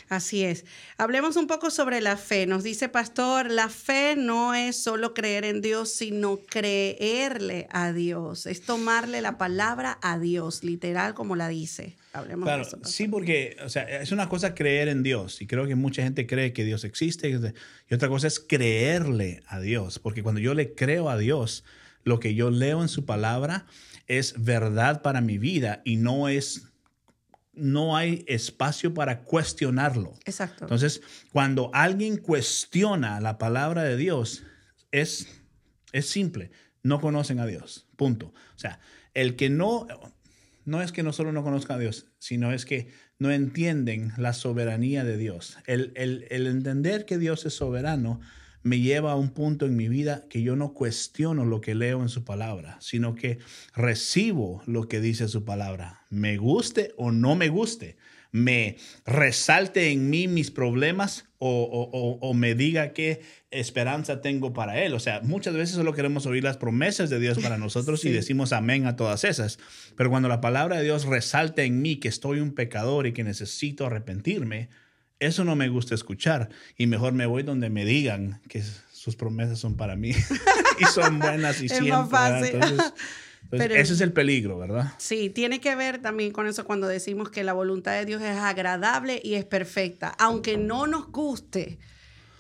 Así 0.09 0.43
es. 0.43 0.65
Hablemos 0.97 1.35
un 1.35 1.47
poco 1.47 1.69
sobre 1.69 1.99
la 1.99 2.15
fe. 2.15 2.47
Nos 2.47 2.63
dice 2.63 2.87
Pastor, 2.87 3.51
la 3.51 3.67
fe 3.67 4.15
no 4.17 4.53
es 4.53 4.81
solo 4.81 5.13
creer 5.13 5.43
en 5.43 5.61
Dios, 5.61 5.91
sino 5.91 6.39
creerle 6.49 7.67
a 7.71 7.91
Dios. 7.91 8.45
Es 8.45 8.61
tomarle 8.61 9.21
la 9.21 9.37
palabra 9.37 9.99
a 10.01 10.17
Dios, 10.17 10.63
literal 10.63 11.13
como 11.13 11.35
la 11.35 11.49
dice. 11.49 11.95
Hablemos 12.13 12.45
claro, 12.45 12.63
de 12.63 12.69
eso. 12.69 12.79
Sí, 12.85 13.07
porque 13.07 13.57
o 13.63 13.69
sea, 13.69 13.83
es 13.83 14.11
una 14.11 14.29
cosa 14.29 14.55
creer 14.55 14.87
en 14.87 15.03
Dios 15.03 15.41
y 15.41 15.47
creo 15.47 15.67
que 15.67 15.75
mucha 15.75 16.03
gente 16.03 16.25
cree 16.25 16.53
que 16.53 16.63
Dios 16.63 16.83
existe 16.85 17.29
y 17.29 17.93
otra 17.93 18.07
cosa 18.07 18.27
es 18.27 18.39
creerle 18.39 19.43
a 19.47 19.59
Dios, 19.59 19.99
porque 19.99 20.23
cuando 20.23 20.39
yo 20.39 20.53
le 20.53 20.73
creo 20.73 21.09
a 21.09 21.17
Dios, 21.17 21.63
lo 22.03 22.19
que 22.19 22.33
yo 22.33 22.49
leo 22.49 22.81
en 22.81 22.87
su 22.87 23.05
palabra 23.05 23.65
es 24.07 24.33
verdad 24.37 25.01
para 25.01 25.19
mi 25.19 25.37
vida 25.37 25.81
y 25.83 25.97
no 25.97 26.29
es 26.29 26.66
no 27.57 27.95
hay 27.95 28.23
espacio 28.27 28.93
para 28.93 29.23
cuestionarlo. 29.23 30.13
Exacto. 30.25 30.65
Entonces, 30.65 31.01
cuando 31.31 31.69
alguien 31.73 32.17
cuestiona 32.17 33.19
la 33.19 33.37
palabra 33.37 33.83
de 33.83 33.97
Dios, 33.97 34.43
es, 34.91 35.27
es 35.91 36.09
simple, 36.09 36.51
no 36.83 37.01
conocen 37.01 37.39
a 37.39 37.45
Dios, 37.45 37.87
punto. 37.95 38.27
O 38.27 38.59
sea, 38.59 38.79
el 39.13 39.35
que 39.35 39.49
no, 39.49 39.87
no 40.65 40.81
es 40.81 40.91
que 40.91 41.03
no 41.03 41.13
solo 41.13 41.31
no 41.31 41.43
conozcan 41.43 41.77
a 41.77 41.81
Dios, 41.81 42.07
sino 42.19 42.53
es 42.53 42.65
que 42.65 42.91
no 43.19 43.31
entienden 43.31 44.13
la 44.17 44.33
soberanía 44.33 45.03
de 45.03 45.17
Dios. 45.17 45.57
El, 45.65 45.91
el 45.95 46.47
entender 46.47 47.05
que 47.05 47.17
Dios 47.17 47.45
es 47.45 47.53
soberano 47.53 48.19
me 48.67 48.79
lleva 48.79 49.13
a 49.13 49.15
un 49.15 49.29
punto 49.29 49.65
en 49.65 49.75
mi 49.75 49.87
vida 49.87 50.25
que 50.29 50.41
yo 50.41 50.55
no 50.55 50.73
cuestiono 50.73 51.45
lo 51.45 51.61
que 51.61 51.75
leo 51.75 52.01
en 52.01 52.09
su 52.09 52.23
palabra, 52.23 52.77
sino 52.81 53.15
que 53.15 53.39
recibo 53.75 54.61
lo 54.65 54.87
que 54.87 54.99
dice 54.99 55.27
su 55.27 55.45
palabra, 55.45 56.01
me 56.09 56.37
guste 56.37 56.93
o 56.97 57.11
no 57.11 57.35
me 57.35 57.49
guste, 57.49 57.97
me 58.31 58.77
resalte 59.05 59.91
en 59.91 60.09
mí 60.09 60.27
mis 60.27 60.51
problemas 60.51 61.25
o, 61.39 62.33
me 62.35 62.55
diga 62.55 62.93
qué 62.93 63.21
esperanza 63.51 64.21
tengo 64.21 64.53
para 64.53 64.83
Él. 64.83 64.93
O 64.93 64.99
sea, 64.99 65.21
muchas 65.21 65.53
veces 65.53 65.75
solo 65.75 65.93
queremos 65.93 66.25
oír 66.25 66.43
las 66.43 66.57
promesas 66.57 67.09
de 67.09 67.19
Dios 67.19 67.39
para 67.39 67.57
nosotros 67.59 68.03
y 68.05 68.11
decimos 68.11 68.53
amén 68.53 68.85
a 68.85 68.95
todas 68.95 69.23
esas. 69.23 69.59
Pero 69.95 70.09
cuando 70.09 70.29
la 70.29 70.41
palabra 70.41 70.77
de 70.77 70.83
Dios 70.83 71.05
resalta 71.05 71.63
en 71.63 71.81
mí 71.81 71.97
que 71.97 72.09
estoy 72.09 72.39
un 72.39 72.53
pecador 72.53 73.07
y 73.07 73.13
que 73.13 73.23
necesito 73.23 73.85
arrepentirme, 73.85 74.69
eso 75.19 75.43
no 75.43 75.55
me 75.55 75.69
gusta 75.69 75.95
escuchar 75.95 76.49
y 76.77 76.87
mejor 76.87 77.13
me 77.13 77.25
voy 77.25 77.43
donde 77.43 77.69
me 77.69 77.85
digan 77.85 78.41
que 78.47 78.63
sus 78.91 79.15
promesas 79.15 79.59
son 79.59 79.75
para 79.75 79.95
mí 79.95 80.11
y 80.79 80.85
son 80.85 81.19
buenas 81.19 81.61
y 81.61 81.65
es 81.65 81.71
siempre. 81.71 81.91
Más 81.93 82.09
fácil. 82.09 82.55
Entonces, 82.55 82.93
ese 83.77 83.93
es 83.93 84.01
el 84.01 84.13
peligro, 84.13 84.57
¿verdad? 84.57 84.93
Sí, 84.97 85.29
tiene 85.29 85.59
que 85.59 85.75
ver 85.75 86.01
también 86.01 86.31
con 86.31 86.47
eso 86.47 86.65
cuando 86.65 86.87
decimos 86.87 87.29
que 87.29 87.43
la 87.43 87.53
voluntad 87.53 87.93
de 87.93 88.05
Dios 88.05 88.21
es 88.21 88.37
agradable 88.37 89.21
y 89.23 89.35
es 89.35 89.45
perfecta, 89.45 90.09
aunque 90.19 90.57
no 90.57 90.87
nos 90.87 91.07
guste 91.11 91.79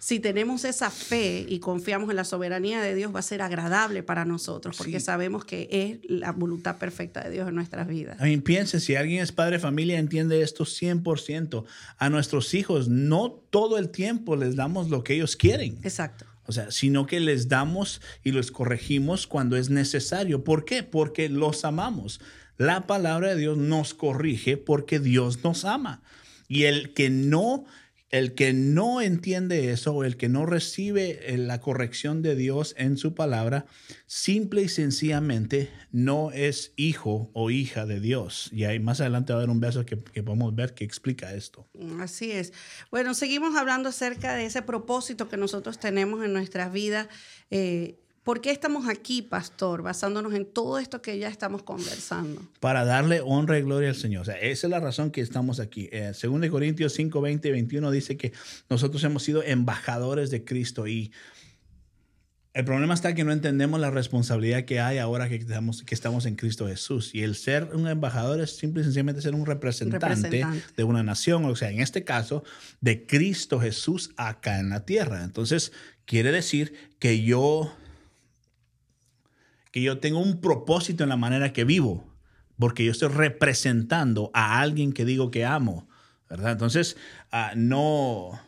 si 0.07 0.21
tenemos 0.21 0.63
esa 0.63 0.89
fe 0.89 1.45
y 1.49 1.59
confiamos 1.59 2.09
en 2.09 2.15
la 2.15 2.23
soberanía 2.23 2.81
de 2.81 2.95
Dios, 2.95 3.13
va 3.13 3.19
a 3.19 3.23
ser 3.23 3.41
agradable 3.41 4.03
para 4.03 4.23
nosotros, 4.23 4.77
porque 4.77 5.01
sabemos 5.01 5.43
que 5.43 5.67
es 5.69 6.09
la 6.09 6.31
voluntad 6.31 6.77
perfecta 6.77 7.25
de 7.25 7.31
Dios 7.31 7.49
en 7.49 7.55
nuestras 7.55 7.89
vidas. 7.89 8.15
A 8.21 8.23
mí 8.23 8.37
piense, 8.37 8.79
si 8.79 8.95
alguien 8.95 9.21
es 9.21 9.33
padre 9.33 9.57
de 9.57 9.59
familia, 9.59 9.99
entiende 9.99 10.41
esto 10.41 10.63
100%. 10.63 11.65
A 11.97 12.09
nuestros 12.09 12.53
hijos 12.53 12.87
no 12.87 13.31
todo 13.31 13.77
el 13.77 13.89
tiempo 13.89 14.37
les 14.37 14.55
damos 14.55 14.89
lo 14.89 15.03
que 15.03 15.15
ellos 15.15 15.35
quieren. 15.35 15.77
Exacto. 15.83 16.25
O 16.45 16.53
sea, 16.53 16.71
sino 16.71 17.05
que 17.05 17.19
les 17.19 17.49
damos 17.49 17.99
y 18.23 18.31
los 18.31 18.49
corregimos 18.49 19.27
cuando 19.27 19.57
es 19.57 19.69
necesario. 19.69 20.45
¿Por 20.45 20.63
qué? 20.63 20.83
Porque 20.83 21.27
los 21.27 21.65
amamos. 21.65 22.21
La 22.55 22.87
palabra 22.87 23.31
de 23.31 23.41
Dios 23.41 23.57
nos 23.57 23.93
corrige 23.93 24.55
porque 24.55 25.01
Dios 25.01 25.43
nos 25.43 25.65
ama. 25.65 26.01
Y 26.47 26.63
el 26.63 26.93
que 26.93 27.09
no 27.09 27.65
el 28.09 28.35
que 28.35 28.53
no 28.53 29.01
entiende 29.01 29.71
eso 29.71 29.93
o 29.93 30.03
el 30.03 30.15
que 30.15 30.29
no 30.29 30.45
recibe 30.45 31.33
eh, 31.33 31.37
la 31.37 31.59
corrección 31.59 32.21
de 32.21 32.35
Dios 32.35 32.73
en 32.77 32.97
su 32.97 33.13
palabra, 33.13 33.65
simple 34.05 34.61
y 34.61 34.69
sencillamente 34.69 35.69
no 35.91 36.31
es 36.31 36.73
hijo 36.77 37.29
o 37.33 37.49
hija 37.49 37.85
de 37.85 37.99
Dios. 37.99 38.49
Y 38.53 38.63
ahí 38.63 38.79
más 38.79 39.01
adelante 39.01 39.33
va 39.33 39.39
a 39.39 39.41
haber 39.41 39.49
un 39.49 39.59
verso 39.59 39.85
que, 39.85 39.97
podemos 39.97 40.55
ver 40.55 40.73
que 40.73 40.85
explica 40.85 41.33
esto. 41.33 41.67
Así 41.99 42.31
es. 42.31 42.53
Bueno, 42.91 43.13
seguimos 43.13 43.55
hablando 43.55 43.89
acerca 43.89 44.35
de 44.35 44.45
ese 44.45 44.61
propósito 44.61 45.27
que 45.27 45.37
nosotros 45.37 45.79
tenemos 45.79 46.23
en 46.23 46.33
nuestras 46.33 46.71
vidas. 46.71 47.07
Eh, 47.51 47.99
¿Por 48.27 48.41
qué 48.41 48.51
estamos 48.51 48.89
aquí, 48.89 49.21
pastor, 49.21 49.83
basándonos 49.83 50.33
en 50.33 50.45
todo 50.45 50.79
esto 50.79 51.01
que 51.01 51.17
ya 51.17 51.29
estamos 51.29 51.63
conversando? 51.63 52.41
Para 52.59 52.83
darle 52.83 53.21
honra 53.23 53.57
y 53.57 53.61
gloria 53.61 53.87
al 53.87 53.95
Señor. 53.95 54.23
O 54.23 54.25
sea, 54.25 54.35
esa 54.35 54.67
es 54.67 54.69
la 54.69 54.81
razón 54.81 55.11
que 55.11 55.21
estamos 55.21 55.61
aquí. 55.61 55.87
Eh, 55.93 56.11
según 56.13 56.41
de 56.41 56.49
Corintios 56.49 56.91
5, 56.91 57.21
20 57.21 57.47
y 57.47 57.51
21 57.51 57.89
dice 57.89 58.17
que 58.17 58.33
nosotros 58.69 59.01
hemos 59.05 59.23
sido 59.23 59.43
embajadores 59.43 60.29
de 60.29 60.43
Cristo 60.43 60.87
y 60.87 61.13
el 62.53 62.65
problema 62.65 62.95
está 62.95 63.15
que 63.15 63.23
no 63.23 63.31
entendemos 63.31 63.79
la 63.79 63.91
responsabilidad 63.91 64.65
que 64.65 64.81
hay 64.81 64.97
ahora 64.97 65.29
que 65.29 65.35
estamos, 65.35 65.83
que 65.83 65.95
estamos 65.95 66.25
en 66.25 66.35
Cristo 66.35 66.67
Jesús. 66.67 67.15
Y 67.15 67.23
el 67.23 67.33
ser 67.33 67.69
un 67.73 67.87
embajador 67.87 68.41
es 68.41 68.57
simple 68.57 68.81
y 68.81 68.83
sencillamente 68.83 69.21
ser 69.21 69.35
un 69.35 69.45
representante, 69.45 70.05
representante, 70.05 70.65
de 70.75 70.83
una 70.83 71.01
nación, 71.01 71.45
o 71.45 71.55
sea, 71.55 71.71
en 71.71 71.79
este 71.79 72.03
caso, 72.03 72.43
de 72.81 73.05
Cristo 73.05 73.61
Jesús 73.61 74.11
acá 74.17 74.59
en 74.59 74.67
la 74.67 74.85
tierra. 74.85 75.23
Entonces, 75.23 75.71
quiere 76.03 76.33
decir 76.33 76.73
que 76.99 77.23
yo 77.23 77.73
que 79.71 79.81
yo 79.81 79.99
tengo 79.99 80.19
un 80.19 80.39
propósito 80.39 81.03
en 81.03 81.09
la 81.09 81.17
manera 81.17 81.53
que 81.53 81.63
vivo, 81.63 82.13
porque 82.59 82.85
yo 82.85 82.91
estoy 82.91 83.09
representando 83.09 84.31
a 84.33 84.59
alguien 84.59 84.93
que 84.93 85.05
digo 85.05 85.31
que 85.31 85.45
amo, 85.45 85.87
¿verdad? 86.29 86.53
Entonces, 86.53 86.97
ah, 87.31 87.53
no, 87.55 88.39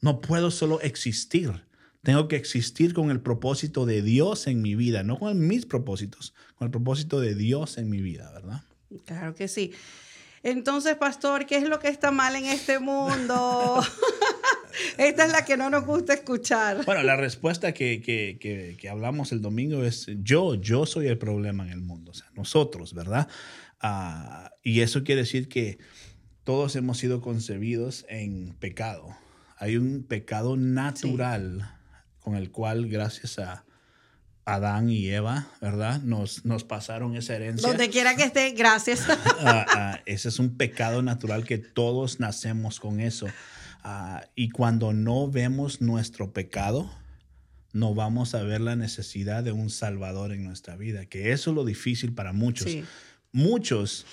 no 0.00 0.20
puedo 0.20 0.50
solo 0.50 0.80
existir. 0.80 1.64
Tengo 2.02 2.28
que 2.28 2.36
existir 2.36 2.92
con 2.92 3.10
el 3.10 3.20
propósito 3.20 3.86
de 3.86 4.02
Dios 4.02 4.46
en 4.46 4.60
mi 4.60 4.74
vida, 4.74 5.02
no 5.02 5.18
con 5.18 5.46
mis 5.46 5.64
propósitos, 5.64 6.34
con 6.56 6.66
el 6.66 6.70
propósito 6.70 7.18
de 7.18 7.34
Dios 7.34 7.78
en 7.78 7.88
mi 7.88 8.02
vida, 8.02 8.30
¿verdad? 8.32 8.62
Claro 9.06 9.34
que 9.34 9.48
sí. 9.48 9.72
Entonces, 10.42 10.96
pastor, 10.96 11.46
¿qué 11.46 11.56
es 11.56 11.66
lo 11.66 11.78
que 11.78 11.88
está 11.88 12.10
mal 12.10 12.36
en 12.36 12.44
este 12.44 12.78
mundo? 12.78 13.82
Esta 14.98 15.26
es 15.26 15.32
la 15.32 15.44
que 15.44 15.56
no 15.56 15.70
nos 15.70 15.84
gusta 15.84 16.14
escuchar. 16.14 16.84
Bueno, 16.84 17.02
la 17.02 17.16
respuesta 17.16 17.72
que, 17.72 18.00
que, 18.02 18.38
que, 18.78 18.88
hablamos 18.88 19.32
el 19.32 19.40
domingo 19.40 19.84
es 19.84 20.06
yo, 20.22 20.54
yo 20.54 20.86
soy 20.86 21.06
el 21.08 21.18
problema 21.18 21.64
en 21.64 21.70
el 21.70 21.80
mundo, 21.80 22.10
o 22.12 22.14
sea, 22.14 22.26
nosotros, 22.34 22.94
¿verdad? 22.94 23.28
Ah, 23.80 24.52
y 24.62 24.80
eso 24.80 25.04
quiere 25.04 25.22
decir 25.22 25.48
que 25.48 25.78
todos 26.44 26.76
hemos 26.76 26.98
sido 26.98 27.20
concebidos 27.20 28.04
en 28.08 28.54
pecado. 28.58 29.16
Hay 29.56 29.76
un 29.76 30.04
pecado 30.04 30.56
natural 30.56 31.78
con 32.20 32.36
el 32.36 32.50
cual, 32.50 32.88
gracias 32.88 33.38
a 33.38 33.64
Adán 34.44 34.90
y 34.90 35.08
Eva, 35.08 35.46
¿verdad? 35.60 36.02
Nos, 36.02 36.44
nos 36.44 36.64
pasaron 36.64 37.16
esa 37.16 37.34
herencia. 37.34 37.68
Donde 37.68 37.88
quiera 37.88 38.14
que 38.14 38.24
esté, 38.24 38.50
gracias. 38.52 39.06
Ah, 39.46 39.66
ah, 39.68 40.00
ese 40.06 40.28
es 40.28 40.38
un 40.38 40.56
pecado 40.56 41.02
natural 41.02 41.44
que 41.44 41.58
todos 41.58 42.20
nacemos 42.20 42.80
con 42.80 43.00
eso. 43.00 43.26
Ah, 43.84 44.26
y 44.34 44.48
cuando 44.48 44.94
no 44.94 45.30
vemos 45.30 45.82
nuestro 45.82 46.32
pecado, 46.32 46.90
no 47.74 47.94
vamos 47.94 48.34
a 48.34 48.42
ver 48.42 48.62
la 48.62 48.76
necesidad 48.76 49.44
de 49.44 49.52
un 49.52 49.68
Salvador 49.68 50.32
en 50.32 50.42
nuestra 50.42 50.74
vida, 50.76 51.04
que 51.04 51.32
eso 51.32 51.50
es 51.50 51.54
lo 51.54 51.64
difícil 51.66 52.14
para 52.14 52.32
muchos. 52.32 52.74
Muchos 53.30 54.06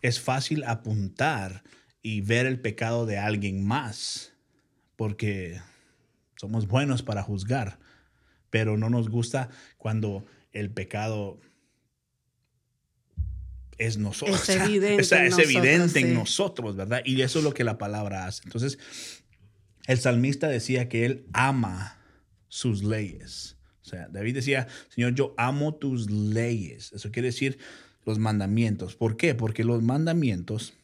es 0.00 0.18
fácil 0.18 0.64
apuntar 0.64 1.62
y 2.00 2.22
ver 2.22 2.46
el 2.46 2.58
pecado 2.58 3.04
de 3.04 3.18
alguien 3.18 3.66
más, 3.66 4.32
porque 4.96 5.60
somos 6.36 6.66
buenos 6.66 7.02
para 7.02 7.22
juzgar, 7.22 7.78
pero 8.48 8.78
no 8.78 8.88
nos 8.88 9.10
gusta 9.10 9.50
cuando 9.76 10.24
el 10.52 10.70
pecado 10.70 11.38
es 13.78 13.96
nosotros. 13.96 14.48
Es 14.48 14.56
evidente, 14.56 15.02
es, 15.26 15.38
evidente 15.38 16.00
en 16.00 16.14
nosotros, 16.14 16.76
¿verdad? 16.76 17.02
Y 17.04 17.22
eso 17.22 17.38
es 17.38 17.44
lo 17.44 17.54
que 17.54 17.64
la 17.64 17.78
palabra 17.78 18.26
hace. 18.26 18.42
Entonces, 18.44 18.78
el 19.88 19.98
salmista 19.98 20.48
decía 20.48 20.88
que 20.88 21.06
él 21.06 21.26
ama 21.32 21.98
sus 22.48 22.84
leyes. 22.84 23.56
O 23.82 23.88
sea, 23.88 24.06
David 24.08 24.34
decía, 24.34 24.68
Señor, 24.90 25.14
yo 25.14 25.34
amo 25.38 25.76
tus 25.76 26.10
leyes. 26.10 26.92
Eso 26.92 27.10
quiere 27.10 27.28
decir 27.28 27.58
los 28.04 28.18
mandamientos. 28.18 28.96
¿Por 28.96 29.16
qué? 29.16 29.34
Porque 29.34 29.64
los 29.64 29.82
mandamientos 29.82 30.74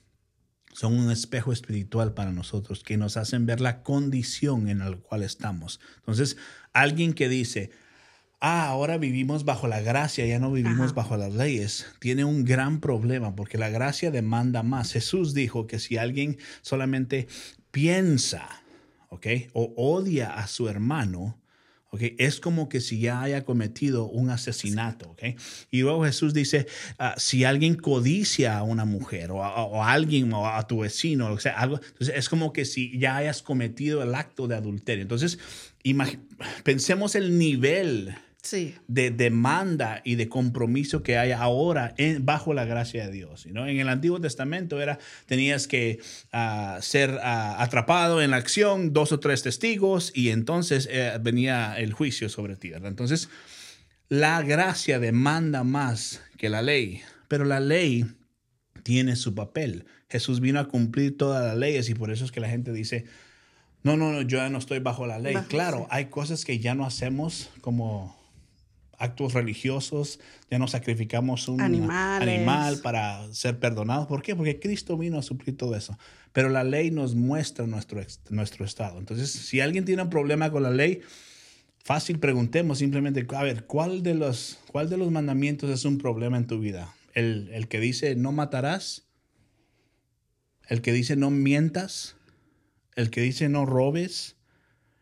son 0.73 0.99
un 0.99 1.11
espejo 1.11 1.53
espiritual 1.53 2.15
para 2.15 2.33
nosotros 2.33 2.83
que 2.83 2.97
nos 2.97 3.19
hacen 3.19 3.45
ver 3.45 3.61
la 3.61 3.83
condición 3.83 4.71
en 4.71 4.79
la 4.79 4.97
cual 4.97 5.23
estamos. 5.23 5.81
Entonces, 5.99 6.39
alguien 6.73 7.13
que 7.13 7.29
dice, 7.29 7.73
ah, 8.41 8.69
ahora 8.69 8.97
vivimos 8.97 9.45
bajo 9.45 9.69
la 9.69 9.83
gracia, 9.83 10.25
ya 10.25 10.39
no 10.39 10.51
vivimos 10.51 10.95
bajo 10.95 11.19
las 11.19 11.35
leyes, 11.35 11.85
tiene 12.01 12.25
un 12.25 12.47
gran 12.47 12.81
problema 12.81 13.37
porque 13.37 13.59
la 13.59 13.69
gracia 13.69 14.11
demanda 14.11 14.63
más. 14.63 14.93
Jesús 14.93 15.35
dijo 15.35 15.67
que 15.67 15.79
si 15.79 15.99
alguien 15.99 16.39
solamente 16.63 17.29
piensa, 17.71 18.64
o 19.53 19.73
odia 19.77 20.35
a 20.35 20.47
su 20.47 20.69
hermano, 20.69 21.41
¿ok? 21.91 22.03
Es 22.19 22.41
como 22.41 22.69
que 22.69 22.81
si 22.81 22.99
ya 22.99 23.23
haya 23.23 23.45
cometido 23.45 24.07
un 24.07 24.31
asesinato, 24.31 25.11
¿ok? 25.11 25.23
Y 25.71 25.83
luego 25.83 26.05
Jesús 26.05 26.35
dice, 26.35 26.67
ah, 26.99 27.15
si 27.17 27.45
alguien 27.45 27.77
codicia 27.77 28.59
a 28.59 28.63
una 28.63 28.85
mujer 28.85 29.31
o 29.31 29.45
a, 29.45 29.93
alguien 29.93 30.33
o 30.33 30.49
a 30.49 30.67
tu 30.67 30.81
vecino, 30.81 31.33
o 31.33 31.39
sea, 31.39 31.59
algo, 31.59 31.77
entonces 31.77 32.15
es 32.17 32.29
como 32.29 32.53
que 32.53 32.65
si 32.65 32.99
ya 32.99 33.17
hayas 33.17 33.43
cometido 33.43 34.03
el 34.03 34.15
acto 34.15 34.49
de 34.49 34.57
adulterio. 34.57 35.03
Entonces, 35.03 35.39
pensemos 36.65 37.15
el 37.15 37.39
nivel 37.39 38.17
de 38.53 39.11
demanda 39.11 40.03
y 40.05 40.17
de 40.17 40.29
compromiso 40.29 41.03
que 41.03 41.17
hay 41.17 41.33
ahora 41.33 41.95
en, 41.97 42.25
bajo 42.27 42.53
la 42.53 42.65
gracia 42.65 43.07
de 43.07 43.13
Dios. 43.13 43.47
¿no? 43.47 43.67
En 43.67 43.79
el 43.79 43.89
Antiguo 43.89 44.21
Testamento 44.21 44.81
era, 44.81 44.99
tenías 45.27 45.67
que 45.67 46.01
ah, 46.33 46.79
ser 46.81 47.19
ah, 47.23 47.63
atrapado 47.63 48.21
en 48.21 48.33
la 48.33 48.37
acción, 48.37 48.93
dos 48.93 49.13
o 49.13 49.21
tres 49.21 49.43
testigos, 49.43 50.13
y 50.15 50.31
entonces 50.31 50.89
eh, 50.91 51.19
venía 51.21 51.75
el 51.79 51.93
juicio 51.93 52.29
sobre 52.29 52.57
ti. 52.57 52.73
Entonces, 52.75 53.29
la 54.09 54.43
gracia 54.43 54.99
demanda 54.99 55.65
más 55.65 56.21
que 56.37 56.49
la 56.49 56.63
ley, 56.63 57.01
pero 57.29 57.45
la 57.45 57.61
ley 57.61 58.05
tiene 58.83 59.17
su 59.17 59.35
papel. 59.35 59.87
Jesús 60.11 60.41
vino 60.41 60.61
a 60.61 60.69
cumplir 60.69 61.17
todas 61.17 61.45
las 61.45 61.57
leyes 61.57 61.89
y 61.89 61.95
por 61.95 62.11
eso 62.11 62.25
es 62.25 62.31
que 62.31 62.41
la 62.41 62.49
gente 62.49 62.73
dice, 62.73 63.07
no, 63.83 63.97
no, 63.97 64.13
no, 64.13 64.23
yo 64.23 64.39
ya 64.39 64.51
no 64.51 64.59
estoy 64.59 64.79
bajo 64.81 65.07
la 65.07 65.19
ley. 65.19 65.35
claro, 65.49 65.87
hay 65.91 66.07
cosas 66.07 66.45
que 66.45 66.59
ya 66.59 66.75
no 66.75 66.85
hacemos 66.85 67.51
como 67.63 68.24
actos 69.05 69.35
religiosos, 69.35 70.19
ya 70.51 70.59
no 70.59 70.67
sacrificamos 70.67 71.49
un 71.49 71.61
animal 72.23 72.81
para 72.83 73.33
ser 73.33 73.59
perdonados. 73.59 74.07
¿Por 74.07 74.23
qué? 74.23 74.35
Porque 74.35 74.59
Cristo 74.59 74.97
vino 74.99 75.19
a 75.19 75.23
suplir 75.23 75.57
todo 75.57 75.77
eso. 75.77 75.97
Pero 76.33 76.49
la 76.49 76.65
ley 76.65 76.91
nos 76.91 77.15
muestra 77.15 77.67
nuestro, 77.67 78.01
nuestro 78.31 78.65
estado. 78.65 78.99
Entonces, 78.99 79.31
si 79.31 79.61
alguien 79.61 79.85
tiene 79.85 80.03
un 80.03 80.11
problema 80.11 80.51
con 80.51 80.63
la 80.63 80.71
ley, 80.71 81.03
fácil 81.79 82.19
preguntemos 82.19 82.79
simplemente, 82.79 83.27
a 83.37 83.43
ver, 83.43 83.67
¿cuál 83.67 84.03
de 84.03 84.15
los, 84.15 84.59
cuál 84.73 84.91
de 84.91 84.97
los 84.97 85.11
mandamientos 85.11 85.71
es 85.71 85.85
un 85.85 85.99
problema 85.99 86.37
en 86.37 86.47
tu 86.47 86.59
vida? 86.59 86.95
¿El, 87.15 87.51
el 87.53 87.69
que 87.69 87.79
dice 87.79 88.17
no 88.17 88.33
matarás? 88.33 89.07
¿El 90.69 90.81
que 90.81 90.93
dice 90.93 91.15
no 91.15 91.31
mientas? 91.31 92.17
¿El 92.97 93.11
que 93.11 93.21
dice 93.21 93.49
no 93.49 93.67
robes? 93.67 94.37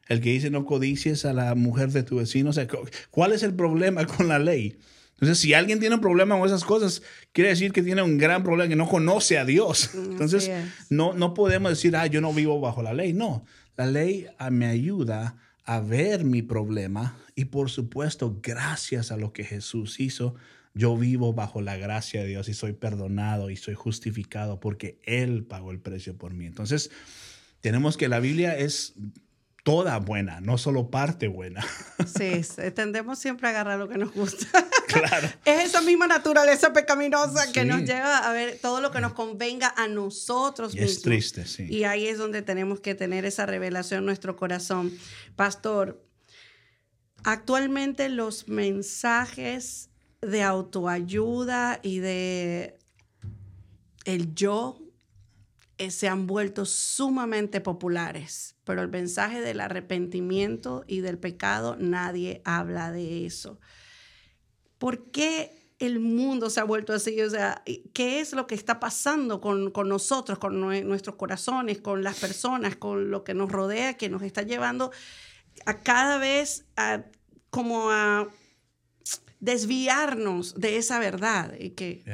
El 0.09 0.21
que 0.21 0.31
dice 0.31 0.51
no 0.51 0.65
codicies 0.65 1.25
a 1.25 1.33
la 1.33 1.55
mujer 1.55 1.91
de 1.91 2.03
tu 2.03 2.17
vecino. 2.17 2.51
O 2.51 2.53
sea, 2.53 2.67
¿cuál 3.11 3.33
es 3.33 3.43
el 3.43 3.55
problema 3.55 4.07
con 4.17 4.29
la 4.29 4.39
ley? 4.39 4.79
Entonces, 5.15 5.39
si 5.39 5.55
alguien 5.55 5.79
tiene 5.79 5.95
un 5.95 6.01
problema 6.01 6.37
con 6.37 6.47
esas 6.47 6.65
cosas, 6.65 7.03
quiere 7.31 7.51
decir 7.51 7.73
que 7.73 7.83
tiene 7.83 8.03
un 8.03 8.19
gran 8.19 8.43
problema, 8.43 8.69
que 8.69 8.77
no 8.77 8.89
conoce 8.89 9.39
a 9.39 9.45
Dios. 9.45 9.91
Mm, 9.95 10.11
Entonces, 10.13 10.51
no, 10.91 11.13
no 11.13 11.33
podemos 11.33 11.71
decir, 11.71 11.95
ah, 11.95 12.07
yo 12.07 12.21
no 12.21 12.33
vivo 12.33 12.59
bajo 12.61 12.83
la 12.83 12.93
ley. 12.93 13.13
No, 13.13 13.45
la 13.77 13.87
ley 13.87 14.27
ah, 14.39 14.51
me 14.51 14.67
ayuda 14.67 15.37
a 15.65 15.81
ver 15.81 16.25
mi 16.25 16.43
problema 16.43 17.17
y 17.35 17.47
por 17.47 17.71
supuesto, 17.71 18.41
gracias 18.43 19.13
a 19.13 19.17
lo 19.17 19.33
que 19.33 19.45
Jesús 19.45 20.01
hizo, 20.01 20.35
yo 20.75 20.97
vivo 20.97 21.33
bajo 21.33 21.61
la 21.61 21.77
gracia 21.77 22.23
de 22.23 22.29
Dios 22.29 22.49
y 22.49 22.55
soy 22.55 22.73
perdonado 22.73 23.51
y 23.51 23.57
soy 23.57 23.75
justificado 23.75 24.59
porque 24.59 24.99
Él 25.05 25.45
pagó 25.45 25.71
el 25.71 25.79
precio 25.79 26.17
por 26.17 26.35
mí. 26.35 26.47
Entonces, 26.47 26.91
tenemos 27.61 27.97
que 27.97 28.09
la 28.09 28.21
Biblia 28.21 28.59
es 28.59 28.95
toda 29.63 29.99
buena, 29.99 30.41
no 30.41 30.59
solo 30.59 30.91
parte 30.91 31.29
buena. 31.29 31.65
Sí, 32.05 32.43
tendemos 32.75 33.21
siempre 33.21 33.47
a 33.47 33.51
agarrar 33.51 33.79
lo 33.79 33.89
que 33.89 33.97
nos 33.97 34.13
gusta. 34.13 34.47
Claro. 34.93 35.27
es 35.47 35.65
esa 35.65 35.81
misma 35.81 36.07
naturaleza 36.07 36.75
pecaminosa 36.75 37.51
que 37.51 37.65
nos 37.65 37.81
lleva 37.81 38.19
a 38.19 38.33
ver 38.33 38.59
todo 38.61 38.83
lo 38.83 38.91
que 38.91 39.01
nos 39.01 39.15
convenga 39.15 39.73
a 39.75 39.89
nosotros 39.89 40.75
mismos. 40.75 40.91
Es 40.91 41.03
triste, 41.03 41.47
sí. 41.47 41.67
Y 41.71 41.85
ahí 41.85 42.07
es 42.07 42.19
donde 42.19 42.43
tenemos 42.43 42.81
que 42.81 42.95
tener 42.95 43.25
esa 43.25 43.47
revelación 43.47 44.01
en 44.01 44.07
nuestro 44.07 44.37
corazón. 44.37 44.93
Pastor, 45.35 46.05
actualmente 47.25 48.11
los 48.11 48.49
mensajes 48.49 49.89
de 50.21 50.43
autoayuda 50.43 51.81
y 51.83 52.01
de 52.01 52.79
el 54.05 54.35
yo 54.35 54.79
se 55.91 56.09
han 56.09 56.27
vuelto 56.27 56.65
sumamente 56.65 57.61
populares, 57.61 58.57
pero 58.65 58.83
el 58.83 58.89
mensaje 58.89 59.41
del 59.41 59.61
arrepentimiento 59.61 60.85
y 60.87 61.01
del 61.01 61.19
pecado, 61.19 61.77
nadie 61.79 62.43
habla 62.45 62.93
de 62.93 63.27
eso. 63.27 63.59
¿Por 64.79 65.11
qué 65.11 65.75
el 65.79 66.01
mundo 66.01 66.51
se 66.51 66.61
ha 66.61 66.65
vuelto 66.65 66.93
así? 66.93 67.21
O 67.23 67.31
sea, 67.31 67.63
¿qué 67.93 68.21
es 68.21 68.33
lo 68.33 68.47
que 68.47 68.55
está 68.55 68.81
pasando 68.81 69.41
con, 69.41 69.73
nosotros, 69.89 70.39
con 70.39 70.61
nuestros 70.61 71.17
corazones, 71.17 71.81
con 71.81 72.03
las 72.03 72.19
personas, 72.19 72.77
con 72.77 73.11
lo 73.11 73.25
que 73.25 73.35
nos 73.35 73.51
rodea, 73.51 73.95
que 73.95 74.09
nos 74.09 74.23
está 74.23 74.43
llevando 74.43 74.93
a 75.67 75.81
cada 75.81 76.19
vez 76.19 76.67
como 77.51 77.91
a 77.91 78.29
desviarnos 79.41 80.55
de 80.55 80.77
esa 80.77 80.99
verdad 80.99 81.55
y 81.59 81.71
que 81.71 82.05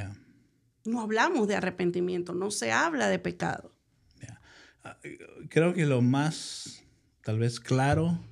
no 0.85 1.01
hablamos 1.01 1.49
de 1.49 1.57
arrepentimiento, 1.57 2.35
no 2.35 2.51
se 2.51 2.73
habla 2.73 3.09
de 3.09 3.19
pecado. 3.19 3.75
Ah, 4.85 4.97
creo 5.49 5.75
que 5.75 5.87
lo 5.87 6.03
más 6.03 6.85
tal 7.23 7.39
vez 7.41 7.59
claro 7.59 8.25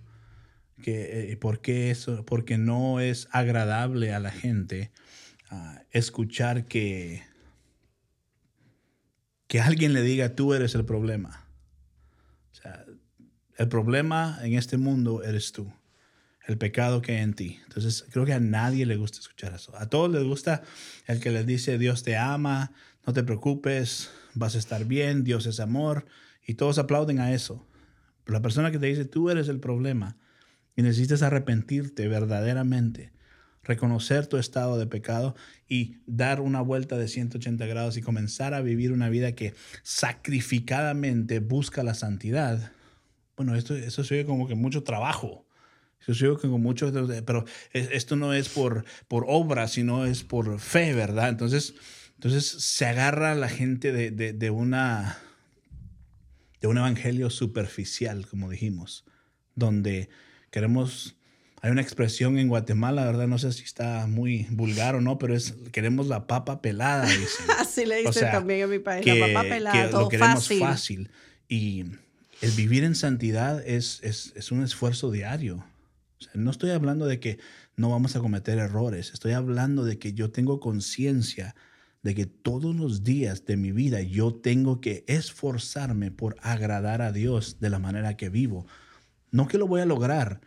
que 0.80 1.32
eh, 1.32 1.36
porque 1.36 1.90
eso 1.90 2.24
porque 2.24 2.56
no 2.56 3.00
es 3.00 3.28
agradable 3.32 4.14
a 4.14 4.20
la 4.20 4.30
gente 4.30 4.92
ah, 5.50 5.82
escuchar 5.90 6.66
que 6.66 7.24
que 9.48 9.60
alguien 9.60 9.92
le 9.92 10.02
diga 10.02 10.34
tú 10.34 10.54
eres 10.54 10.74
el 10.76 10.84
problema. 10.84 11.48
O 12.52 12.54
sea, 12.54 12.84
el 13.56 13.68
problema 13.68 14.38
en 14.42 14.54
este 14.54 14.76
mundo 14.76 15.24
eres 15.24 15.50
tú 15.52 15.72
el 16.46 16.58
pecado 16.58 17.02
que 17.02 17.12
hay 17.12 17.22
en 17.22 17.34
ti. 17.34 17.58
Entonces, 17.64 18.04
creo 18.10 18.24
que 18.24 18.32
a 18.32 18.40
nadie 18.40 18.86
le 18.86 18.96
gusta 18.96 19.18
escuchar 19.18 19.54
eso. 19.54 19.76
A 19.76 19.88
todos 19.88 20.10
les 20.10 20.22
gusta 20.22 20.62
el 21.06 21.20
que 21.20 21.30
les 21.30 21.44
dice, 21.46 21.78
Dios 21.78 22.02
te 22.02 22.16
ama, 22.16 22.72
no 23.06 23.12
te 23.12 23.24
preocupes, 23.24 24.10
vas 24.34 24.54
a 24.54 24.58
estar 24.58 24.84
bien, 24.84 25.24
Dios 25.24 25.46
es 25.46 25.60
amor, 25.60 26.06
y 26.46 26.54
todos 26.54 26.78
aplauden 26.78 27.18
a 27.18 27.32
eso. 27.32 27.66
Pero 28.24 28.38
la 28.38 28.42
persona 28.42 28.70
que 28.70 28.78
te 28.78 28.86
dice, 28.86 29.04
tú 29.04 29.30
eres 29.30 29.48
el 29.48 29.60
problema, 29.60 30.16
y 30.76 30.82
necesitas 30.82 31.22
arrepentirte 31.22 32.06
verdaderamente, 32.06 33.12
reconocer 33.62 34.26
tu 34.26 34.36
estado 34.36 34.78
de 34.78 34.86
pecado 34.86 35.34
y 35.66 35.96
dar 36.06 36.40
una 36.40 36.60
vuelta 36.60 36.96
de 36.98 37.08
180 37.08 37.66
grados 37.66 37.96
y 37.96 38.02
comenzar 38.02 38.54
a 38.54 38.60
vivir 38.60 38.92
una 38.92 39.08
vida 39.08 39.32
que 39.32 39.54
sacrificadamente 39.82 41.40
busca 41.40 41.82
la 41.82 41.94
santidad. 41.94 42.72
Bueno, 43.36 43.56
esto, 43.56 43.74
eso 43.74 44.04
sigue 44.04 44.24
como 44.24 44.46
que 44.46 44.54
mucho 44.54 44.84
trabajo. 44.84 45.45
Yo 46.12 46.36
que 46.36 46.48
con 46.48 46.62
muchos, 46.62 46.92
pero 47.24 47.44
esto 47.72 48.16
no 48.16 48.32
es 48.32 48.48
por, 48.48 48.84
por 49.08 49.24
obra, 49.26 49.66
sino 49.66 50.06
es 50.06 50.22
por 50.22 50.60
fe, 50.60 50.94
¿verdad? 50.94 51.28
Entonces, 51.28 51.74
entonces 52.14 52.46
se 52.46 52.86
agarra 52.86 53.34
la 53.34 53.48
gente 53.48 53.92
de, 53.92 54.10
de, 54.10 54.50
una, 54.50 55.18
de 56.60 56.68
un 56.68 56.78
evangelio 56.78 57.28
superficial, 57.28 58.26
como 58.26 58.48
dijimos, 58.48 59.04
donde 59.54 60.08
queremos, 60.50 61.16
hay 61.60 61.72
una 61.72 61.82
expresión 61.82 62.38
en 62.38 62.48
Guatemala, 62.48 63.04
¿verdad? 63.04 63.26
No 63.26 63.38
sé 63.38 63.52
si 63.52 63.64
está 63.64 64.06
muy 64.06 64.46
vulgar 64.50 64.94
o 64.94 65.00
no, 65.00 65.18
pero 65.18 65.34
es, 65.34 65.54
queremos 65.72 66.06
la 66.06 66.28
papa 66.28 66.62
pelada, 66.62 67.08
Así 67.58 67.84
le 67.84 68.02
dicen 68.02 68.30
también 68.30 68.60
en 68.60 68.70
mi 68.70 68.78
país, 68.78 69.04
la 69.04 69.26
papa 69.26 69.42
pelada, 69.48 69.90
todo 69.90 70.02
lo 70.02 70.08
queremos 70.08 70.48
fácil. 70.58 71.10
Y 71.48 71.84
el 72.42 72.50
vivir 72.52 72.84
en 72.84 72.94
santidad 72.94 73.60
es, 73.66 74.00
es, 74.02 74.32
es 74.36 74.52
un 74.52 74.62
esfuerzo 74.62 75.10
diario 75.10 75.64
no 76.34 76.50
estoy 76.50 76.70
hablando 76.70 77.06
de 77.06 77.20
que 77.20 77.38
no 77.76 77.90
vamos 77.90 78.16
a 78.16 78.20
cometer 78.20 78.58
errores, 78.58 79.12
estoy 79.12 79.32
hablando 79.32 79.84
de 79.84 79.98
que 79.98 80.12
yo 80.12 80.30
tengo 80.30 80.60
conciencia 80.60 81.54
de 82.02 82.14
que 82.14 82.26
todos 82.26 82.76
los 82.76 83.02
días 83.02 83.44
de 83.46 83.56
mi 83.56 83.72
vida 83.72 84.00
yo 84.00 84.32
tengo 84.32 84.80
que 84.80 85.04
esforzarme 85.08 86.10
por 86.12 86.36
agradar 86.40 87.02
a 87.02 87.10
Dios 87.10 87.58
de 87.58 87.68
la 87.68 87.80
manera 87.80 88.16
que 88.16 88.28
vivo. 88.28 88.66
No 89.32 89.48
que 89.48 89.58
lo 89.58 89.66
voy 89.66 89.80
a 89.80 89.86
lograr, 89.86 90.40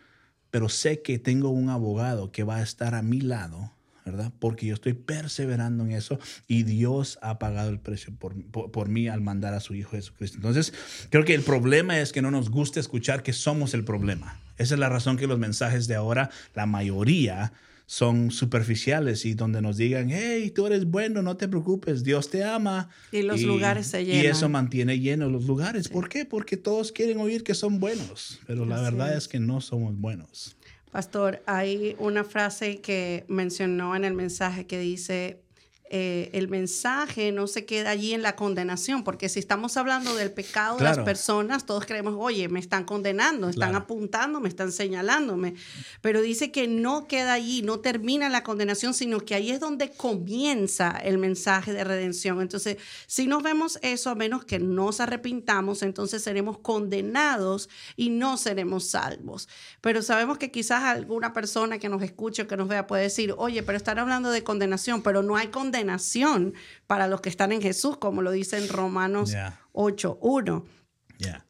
pero 0.51 0.69
sé 0.69 1.01
que 1.01 1.19
tengo 1.19 1.49
un 1.49 1.69
abogado 1.69 2.31
que 2.31 2.43
va 2.43 2.57
a 2.57 2.63
estar 2.63 2.95
a 2.95 3.01
mi 3.01 3.19
lado 3.19 3.73
¿verdad? 4.11 4.31
Porque 4.39 4.65
yo 4.65 4.73
estoy 4.73 4.93
perseverando 4.93 5.83
en 5.83 5.91
eso 5.91 6.19
y 6.47 6.63
Dios 6.63 7.19
ha 7.21 7.39
pagado 7.39 7.69
el 7.69 7.79
precio 7.79 8.13
por, 8.17 8.35
por, 8.45 8.89
mí 8.89 9.07
al 9.07 9.21
mandar 9.21 9.53
a 9.53 9.59
su 9.59 9.75
Hijo 9.75 9.91
Jesucristo. 9.91 10.37
Entonces, 10.37 10.73
creo 11.09 11.25
que 11.25 11.33
el 11.33 11.41
problema 11.41 11.99
es 11.99 12.11
que 12.11 12.21
no 12.21 12.31
nos 12.31 12.49
gusta 12.49 12.79
escuchar 12.79 13.23
que 13.23 13.33
somos 13.33 13.73
el 13.73 13.83
problema. 13.83 14.39
Esa 14.57 14.73
es 14.73 14.79
la 14.79 14.89
razón 14.89 15.17
que 15.17 15.27
los 15.27 15.39
mensajes 15.39 15.87
de 15.87 15.95
ahora, 15.95 16.29
la 16.53 16.65
mayoría, 16.65 17.53
son 17.89 18.29
superficiales 18.29 19.25
y 19.25 19.33
donde 19.33 19.63
nos 19.63 19.77
digan, 19.77 20.11
hey, 20.11 20.51
tú 20.51 20.67
eres 20.67 20.85
bueno, 20.85 21.23
no 21.23 21.37
te 21.37 21.47
preocupes, 21.47 22.03
Dios 22.03 22.29
te 22.29 22.43
ama. 22.43 22.87
Y 23.11 23.23
los 23.23 23.41
lugares 23.41 23.87
se 23.87 24.05
llenan. 24.05 24.23
Y 24.23 24.27
eso 24.27 24.47
mantiene 24.47 24.99
llenos 24.99 25.31
los 25.31 25.45
lugares. 25.45 25.89
¿Por 25.89 26.07
qué? 26.07 26.23
Porque 26.23 26.55
todos 26.55 26.91
quieren 26.91 27.17
oír 27.17 27.43
que 27.43 27.55
son 27.55 27.79
buenos, 27.79 28.41
pero 28.45 28.63
la 28.67 28.79
verdad 28.79 29.17
es 29.17 29.27
que 29.27 29.39
no 29.39 29.59
somos 29.59 29.97
buenos. 29.97 30.55
Pastor, 30.91 31.43
hay 31.45 31.95
una 31.99 32.23
frase 32.23 32.81
que 32.81 33.23
mencionó 33.27 33.95
en 33.95 34.05
el 34.05 34.15
mensaje 34.15 34.65
que 34.65 34.79
dice, 34.79 35.43
eh, 35.91 36.29
el 36.33 36.49
mensaje 36.49 37.31
no 37.31 37.47
se 37.47 37.65
queda 37.65 37.89
allí 37.89 38.13
en 38.13 38.21
la 38.21 38.35
condenación, 38.35 39.03
porque 39.03 39.27
si 39.27 39.39
estamos 39.39 39.75
hablando 39.75 40.15
del 40.15 40.31
pecado 40.31 40.77
de 40.77 40.83
las 40.83 40.99
personas, 40.99 41.65
todos 41.65 41.85
creemos, 41.87 42.13
oye, 42.15 42.47
me 42.47 42.59
están 42.59 42.83
condenando, 42.83 43.49
están 43.49 43.75
apuntando, 43.75 44.39
me 44.39 44.49
están 44.49 44.71
señalándome, 44.71 45.55
pero 46.01 46.21
dice 46.21 46.51
que 46.51 46.67
no 46.67 47.07
queda 47.07 47.33
allí, 47.33 47.63
no 47.63 47.79
termina 47.79 48.29
la 48.29 48.43
condenación, 48.43 48.93
sino 48.93 49.21
que 49.21 49.33
ahí 49.33 49.49
es 49.49 49.59
donde 49.59 49.89
comienza 49.89 50.91
el 50.91 51.17
mensaje 51.17 51.73
de 51.73 51.83
redención. 51.83 52.39
Entonces, 52.39 52.77
si 53.07 53.25
nos 53.25 53.41
vemos 53.41 53.79
eso, 53.81 54.11
a 54.11 54.15
menos 54.15 54.45
que 54.45 54.59
nos 54.59 54.99
arrepintamos, 54.99 55.81
entonces 55.81 56.21
seremos 56.21 56.59
condenados 56.59 57.67
y 57.95 58.09
no 58.09 58.37
seremos 58.37 58.85
salvos. 58.85 59.49
Pero 59.81 60.03
sabemos 60.03 60.37
que 60.37 60.51
quizás 60.51 60.83
alguna 60.83 61.33
persona 61.33 61.79
que 61.79 61.89
nos 61.89 62.03
escuche 62.03 62.43
o 62.43 62.47
que 62.47 62.57
nos 62.57 62.67
vea 62.67 62.85
puede 62.85 63.03
decir, 63.03 63.33
oye, 63.39 63.63
pero 63.63 63.75
están 63.75 63.97
hablando 63.97 64.29
de 64.29 64.43
condenación, 64.43 65.01
pero 65.01 65.23
no 65.23 65.35
hay 65.35 65.47
condenación 65.47 65.78
nación 65.83 66.53
para 66.87 67.07
los 67.07 67.21
que 67.21 67.29
están 67.29 67.51
en 67.51 67.61
Jesús, 67.61 67.97
como 67.97 68.21
lo 68.21 68.31
dice 68.31 68.57
en 68.57 68.67
Romanos 68.69 69.33
8.1. 69.73 70.63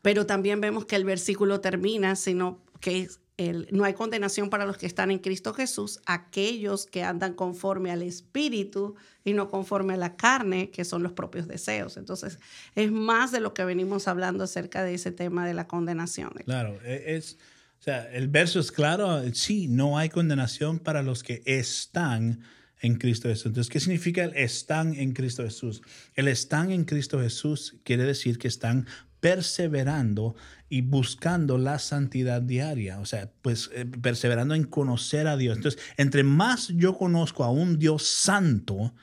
Pero 0.01 0.25
también 0.25 0.61
vemos 0.61 0.85
que 0.85 0.95
el 0.95 1.05
versículo 1.05 1.61
termina, 1.61 2.15
sino 2.15 2.63
que 2.79 3.07
el, 3.37 3.67
no 3.71 3.85
hay 3.85 3.93
condenación 3.93 4.49
para 4.49 4.65
los 4.65 4.77
que 4.77 4.85
están 4.85 5.11
en 5.11 5.19
Cristo 5.19 5.53
Jesús, 5.53 6.01
aquellos 6.05 6.85
que 6.85 7.03
andan 7.03 7.33
conforme 7.33 7.89
al 7.89 8.01
Espíritu 8.01 8.95
y 9.23 9.33
no 9.33 9.49
conforme 9.49 9.93
a 9.93 9.97
la 9.97 10.17
carne, 10.17 10.71
que 10.71 10.83
son 10.83 11.03
los 11.03 11.13
propios 11.13 11.47
deseos. 11.47 11.95
Entonces, 11.95 12.39
es 12.75 12.91
más 12.91 13.31
de 13.31 13.39
lo 13.39 13.53
que 13.53 13.63
venimos 13.63 14.07
hablando 14.09 14.43
acerca 14.43 14.83
de 14.83 14.95
ese 14.95 15.11
tema 15.11 15.47
de 15.47 15.53
la 15.53 15.67
condenación. 15.67 16.31
Claro, 16.45 16.79
e, 16.83 17.15
es, 17.15 17.37
o 17.79 17.83
sea, 17.83 18.11
el 18.11 18.27
verso 18.27 18.59
es 18.59 18.73
claro, 18.73 19.21
sí, 19.33 19.69
no 19.69 19.97
hay 19.97 20.09
condenación 20.09 20.79
para 20.79 21.01
los 21.01 21.23
que 21.23 21.41
están 21.45 22.41
en 22.81 22.95
Cristo 22.95 23.29
Jesús. 23.29 23.47
Entonces, 23.47 23.71
¿qué 23.71 23.79
significa 23.79 24.23
el 24.23 24.35
están 24.35 24.93
en 24.93 25.13
Cristo 25.13 25.43
Jesús? 25.43 25.81
El 26.15 26.27
están 26.27 26.71
en 26.71 26.85
Cristo 26.85 27.19
Jesús 27.19 27.77
quiere 27.83 28.03
decir 28.03 28.37
que 28.37 28.47
están 28.47 28.87
perseverando 29.19 30.35
y 30.69 30.81
buscando 30.81 31.57
la 31.57 31.79
santidad 31.79 32.41
diaria, 32.41 32.99
o 32.99 33.05
sea, 33.05 33.29
pues 33.41 33.69
eh, 33.73 33.85
perseverando 33.85 34.55
en 34.55 34.63
conocer 34.63 35.27
a 35.27 35.35
Dios. 35.35 35.57
Entonces, 35.57 35.81
entre 35.97 36.23
más 36.23 36.69
yo 36.69 36.97
conozco 36.97 37.43
a 37.43 37.51
un 37.51 37.79
Dios 37.79 38.07
santo, 38.07 38.93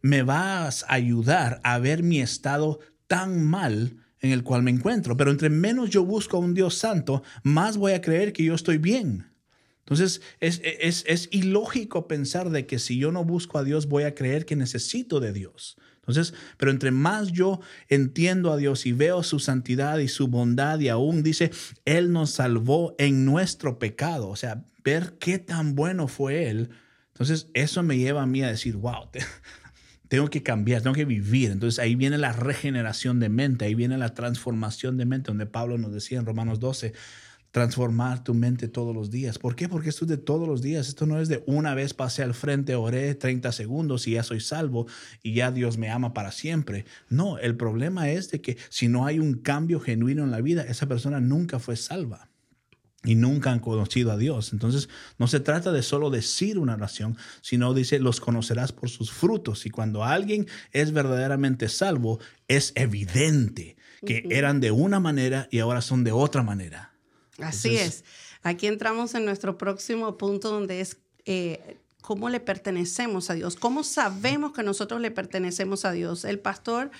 me 0.00 0.22
vas 0.22 0.84
a 0.88 0.94
ayudar 0.94 1.60
a 1.64 1.78
ver 1.78 2.02
mi 2.02 2.20
estado 2.20 2.80
tan 3.06 3.44
mal 3.44 3.96
en 4.20 4.32
el 4.32 4.42
cual 4.42 4.62
me 4.62 4.70
encuentro. 4.70 5.16
Pero 5.16 5.30
entre 5.30 5.50
menos 5.50 5.90
yo 5.90 6.04
busco 6.04 6.36
a 6.36 6.40
un 6.40 6.54
Dios 6.54 6.76
santo, 6.76 7.22
más 7.42 7.76
voy 7.76 7.92
a 7.92 8.00
creer 8.00 8.32
que 8.32 8.44
yo 8.44 8.54
estoy 8.54 8.78
bien. 8.78 9.33
Entonces, 9.84 10.22
es, 10.40 10.62
es, 10.62 11.28
ilógico 11.30 12.08
pensar 12.08 12.48
de 12.48 12.66
que 12.66 12.78
si 12.78 12.98
yo 12.98 13.12
no 13.12 13.24
busco 13.24 13.58
a 13.58 13.64
Dios, 13.64 13.86
voy 13.86 14.04
a 14.04 14.14
creer 14.14 14.46
que 14.46 14.56
necesito 14.56 15.20
de 15.20 15.34
Dios. 15.34 15.76
Entonces, 15.96 16.32
pero 16.56 16.70
entre 16.70 16.90
más 16.90 17.32
yo 17.32 17.60
entiendo 17.88 18.50
a 18.50 18.56
Dios 18.56 18.86
y 18.86 18.92
veo 18.92 19.22
su 19.22 19.38
santidad 19.40 19.98
y 19.98 20.08
su 20.08 20.28
bondad 20.28 20.80
y 20.80 20.88
aún 20.88 21.22
dice, 21.22 21.50
Él 21.84 22.12
nos 22.12 22.30
salvó 22.30 22.94
en 22.98 23.26
nuestro 23.26 23.78
pecado, 23.78 24.28
o 24.28 24.36
sea, 24.36 24.64
ver 24.82 25.16
qué 25.18 25.38
tan 25.38 25.74
bueno 25.74 26.08
fue 26.08 26.48
Él. 26.48 26.70
Entonces, 27.08 27.48
eso 27.52 27.82
me 27.82 27.98
lleva 27.98 28.22
a 28.22 28.26
mí 28.26 28.42
a 28.42 28.48
decir, 28.48 28.76
wow, 28.76 29.08
tengo 30.08 30.28
que 30.30 30.42
cambiar, 30.42 30.82
tengo 30.82 30.94
que 30.94 31.04
vivir. 31.04 31.50
Entonces 31.50 31.78
ahí 31.78 31.94
viene 31.94 32.18
la 32.18 32.32
regeneración 32.32 33.20
de 33.20 33.28
mente, 33.28 33.64
ahí 33.64 33.74
viene 33.74 33.98
la 33.98 34.14
transformación 34.14 34.96
de 34.96 35.06
mente, 35.06 35.28
donde 35.28 35.46
Pablo 35.46 35.76
nos 35.76 35.92
decía 35.92 36.18
en 36.18 36.26
Romanos 36.26 36.60
12, 36.60 36.92
transformar 37.54 38.24
tu 38.24 38.34
mente 38.34 38.66
todos 38.66 38.92
los 38.92 39.12
días. 39.12 39.38
¿Por 39.38 39.54
qué? 39.54 39.68
Porque 39.68 39.88
esto 39.88 40.06
es 40.06 40.08
de 40.08 40.16
todos 40.16 40.48
los 40.48 40.60
días. 40.60 40.88
Esto 40.88 41.06
no 41.06 41.20
es 41.20 41.28
de 41.28 41.44
una 41.46 41.72
vez 41.76 41.94
pasé 41.94 42.24
al 42.24 42.34
frente, 42.34 42.74
oré 42.74 43.14
30 43.14 43.52
segundos 43.52 44.08
y 44.08 44.14
ya 44.14 44.24
soy 44.24 44.40
salvo 44.40 44.88
y 45.22 45.34
ya 45.34 45.52
Dios 45.52 45.78
me 45.78 45.88
ama 45.88 46.14
para 46.14 46.32
siempre. 46.32 46.84
No, 47.08 47.38
el 47.38 47.56
problema 47.56 48.10
es 48.10 48.32
de 48.32 48.40
que 48.40 48.56
si 48.70 48.88
no 48.88 49.06
hay 49.06 49.20
un 49.20 49.34
cambio 49.34 49.78
genuino 49.78 50.24
en 50.24 50.32
la 50.32 50.40
vida, 50.40 50.62
esa 50.62 50.88
persona 50.88 51.20
nunca 51.20 51.60
fue 51.60 51.76
salva. 51.76 52.28
y 53.06 53.16
nunca 53.16 53.52
han 53.52 53.60
conocido 53.60 54.10
a 54.10 54.16
Dios. 54.16 54.52
Entonces, 54.54 54.88
no 55.18 55.28
se 55.28 55.38
trata 55.38 55.70
de 55.72 55.82
solo 55.82 56.08
decir 56.08 56.58
una 56.58 56.74
oración, 56.74 57.18
sino 57.42 57.74
dice, 57.74 57.98
los 57.98 58.18
conocerás 58.18 58.72
por 58.72 58.88
sus 58.88 59.12
frutos. 59.12 59.66
Y 59.66 59.70
cuando 59.70 60.04
alguien 60.04 60.46
es 60.72 60.90
verdaderamente 60.90 61.68
salvo, 61.68 62.18
es 62.48 62.72
evidente 62.76 63.76
que 64.06 64.26
eran 64.30 64.58
de 64.58 64.70
una 64.70 65.00
manera 65.00 65.48
y 65.52 65.58
ahora 65.58 65.82
son 65.82 66.02
de 66.02 66.12
otra 66.12 66.42
manera. 66.42 66.93
Así 67.38 67.76
es. 67.76 68.04
Aquí 68.42 68.66
entramos 68.66 69.14
en 69.14 69.24
nuestro 69.24 69.58
próximo 69.58 70.16
punto 70.16 70.50
donde 70.50 70.80
es 70.80 70.98
eh, 71.24 71.78
cómo 72.02 72.28
le 72.28 72.38
pertenecemos 72.38 73.30
a 73.30 73.34
Dios, 73.34 73.56
cómo 73.56 73.82
sabemos 73.82 74.52
que 74.52 74.62
nosotros 74.62 75.00
le 75.00 75.10
pertenecemos 75.10 75.86
a 75.86 75.92
Dios. 75.92 76.24
El 76.26 76.38
pastor 76.38 76.90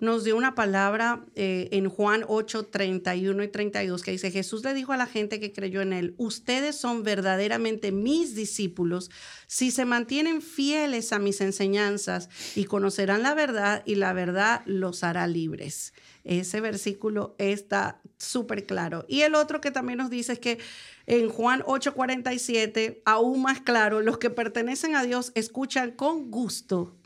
nos 0.00 0.24
dio 0.24 0.36
una 0.36 0.54
palabra 0.54 1.24
eh, 1.34 1.68
en 1.72 1.88
Juan 1.88 2.24
8, 2.26 2.66
31 2.66 3.42
y 3.42 3.48
32 3.48 4.02
que 4.02 4.10
dice, 4.12 4.30
Jesús 4.30 4.64
le 4.64 4.74
dijo 4.74 4.92
a 4.92 4.96
la 4.96 5.06
gente 5.06 5.38
que 5.38 5.52
creyó 5.52 5.82
en 5.82 5.92
él, 5.92 6.14
ustedes 6.16 6.76
son 6.76 7.02
verdaderamente 7.02 7.92
mis 7.92 8.34
discípulos 8.34 9.10
si 9.46 9.70
se 9.70 9.84
mantienen 9.84 10.40
fieles 10.40 11.12
a 11.12 11.18
mis 11.18 11.42
enseñanzas 11.42 12.28
y 12.56 12.64
conocerán 12.64 13.22
la 13.22 13.34
verdad 13.34 13.82
y 13.84 13.96
la 13.96 14.12
verdad 14.14 14.62
los 14.66 15.04
hará 15.04 15.26
libres. 15.26 15.92
Ese 16.24 16.60
versículo 16.60 17.34
está 17.38 18.00
súper 18.16 18.64
claro. 18.64 19.04
Y 19.08 19.20
el 19.20 19.34
otro 19.34 19.60
que 19.60 19.70
también 19.70 19.98
nos 19.98 20.10
dice 20.10 20.32
es 20.32 20.38
que 20.38 20.58
en 21.06 21.28
Juan 21.28 21.62
8:47, 21.66 23.02
aún 23.04 23.42
más 23.42 23.60
claro, 23.60 24.00
los 24.00 24.18
que 24.18 24.30
pertenecen 24.30 24.96
a 24.96 25.04
Dios 25.04 25.32
escuchan 25.34 25.90
con 25.92 26.30
gusto 26.30 26.96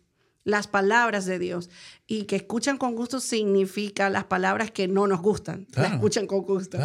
las 0.49 0.67
palabras 0.67 1.27
de 1.27 1.39
Dios. 1.39 1.69
Y 2.07 2.25
que 2.25 2.37
escuchan 2.37 2.79
con 2.79 2.95
gusto 2.95 3.21
significa 3.21 4.09
las 4.09 4.25
palabras 4.25 4.71
que 4.71 4.89
no 4.89 5.07
nos 5.07 5.21
gustan. 5.21 5.67
las 5.75 5.93
escuchan 5.93 6.27
con 6.27 6.41
gusto. 6.41 6.79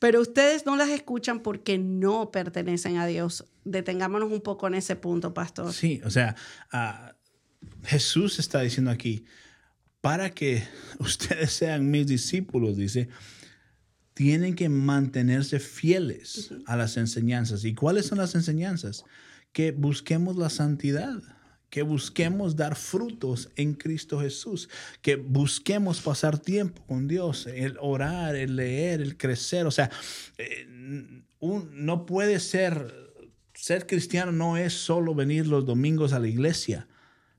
Pero 0.00 0.20
ustedes 0.20 0.64
no 0.64 0.76
las 0.76 0.88
escuchan 0.88 1.40
porque 1.40 1.76
no 1.76 2.30
pertenecen 2.30 2.96
a 2.96 3.06
Dios. 3.06 3.44
Detengámonos 3.64 4.32
un 4.32 4.40
poco 4.40 4.66
en 4.66 4.74
ese 4.74 4.96
punto, 4.96 5.34
pastor. 5.34 5.72
Sí, 5.74 6.00
o 6.04 6.10
sea, 6.10 6.36
ah, 6.72 7.14
Jesús 7.84 8.38
está 8.38 8.60
diciendo 8.60 8.90
aquí, 8.90 9.26
para 10.02 10.30
que 10.30 10.62
ustedes 10.98 11.52
sean 11.52 11.90
mis 11.90 12.06
discípulos, 12.06 12.76
dice, 12.76 13.08
tienen 14.12 14.54
que 14.54 14.68
mantenerse 14.68 15.58
fieles 15.58 16.50
a 16.66 16.76
las 16.76 16.98
enseñanzas. 16.98 17.64
¿Y 17.64 17.74
cuáles 17.74 18.04
son 18.06 18.18
las 18.18 18.34
enseñanzas? 18.34 19.06
Que 19.52 19.72
busquemos 19.72 20.36
la 20.36 20.50
santidad 20.50 21.22
que 21.72 21.80
busquemos 21.80 22.54
dar 22.54 22.76
frutos 22.76 23.48
en 23.56 23.72
Cristo 23.72 24.20
Jesús, 24.20 24.68
que 25.00 25.16
busquemos 25.16 26.02
pasar 26.02 26.38
tiempo 26.38 26.84
con 26.84 27.08
Dios, 27.08 27.46
el 27.46 27.78
orar, 27.80 28.36
el 28.36 28.56
leer, 28.56 29.00
el 29.00 29.16
crecer. 29.16 29.64
O 29.64 29.70
sea, 29.70 29.90
eh, 30.36 30.66
no 31.40 32.04
puede 32.04 32.40
ser, 32.40 32.94
ser 33.54 33.86
cristiano 33.86 34.32
no 34.32 34.58
es 34.58 34.74
solo 34.74 35.14
venir 35.14 35.46
los 35.46 35.64
domingos 35.64 36.12
a 36.12 36.18
la 36.18 36.28
iglesia, 36.28 36.88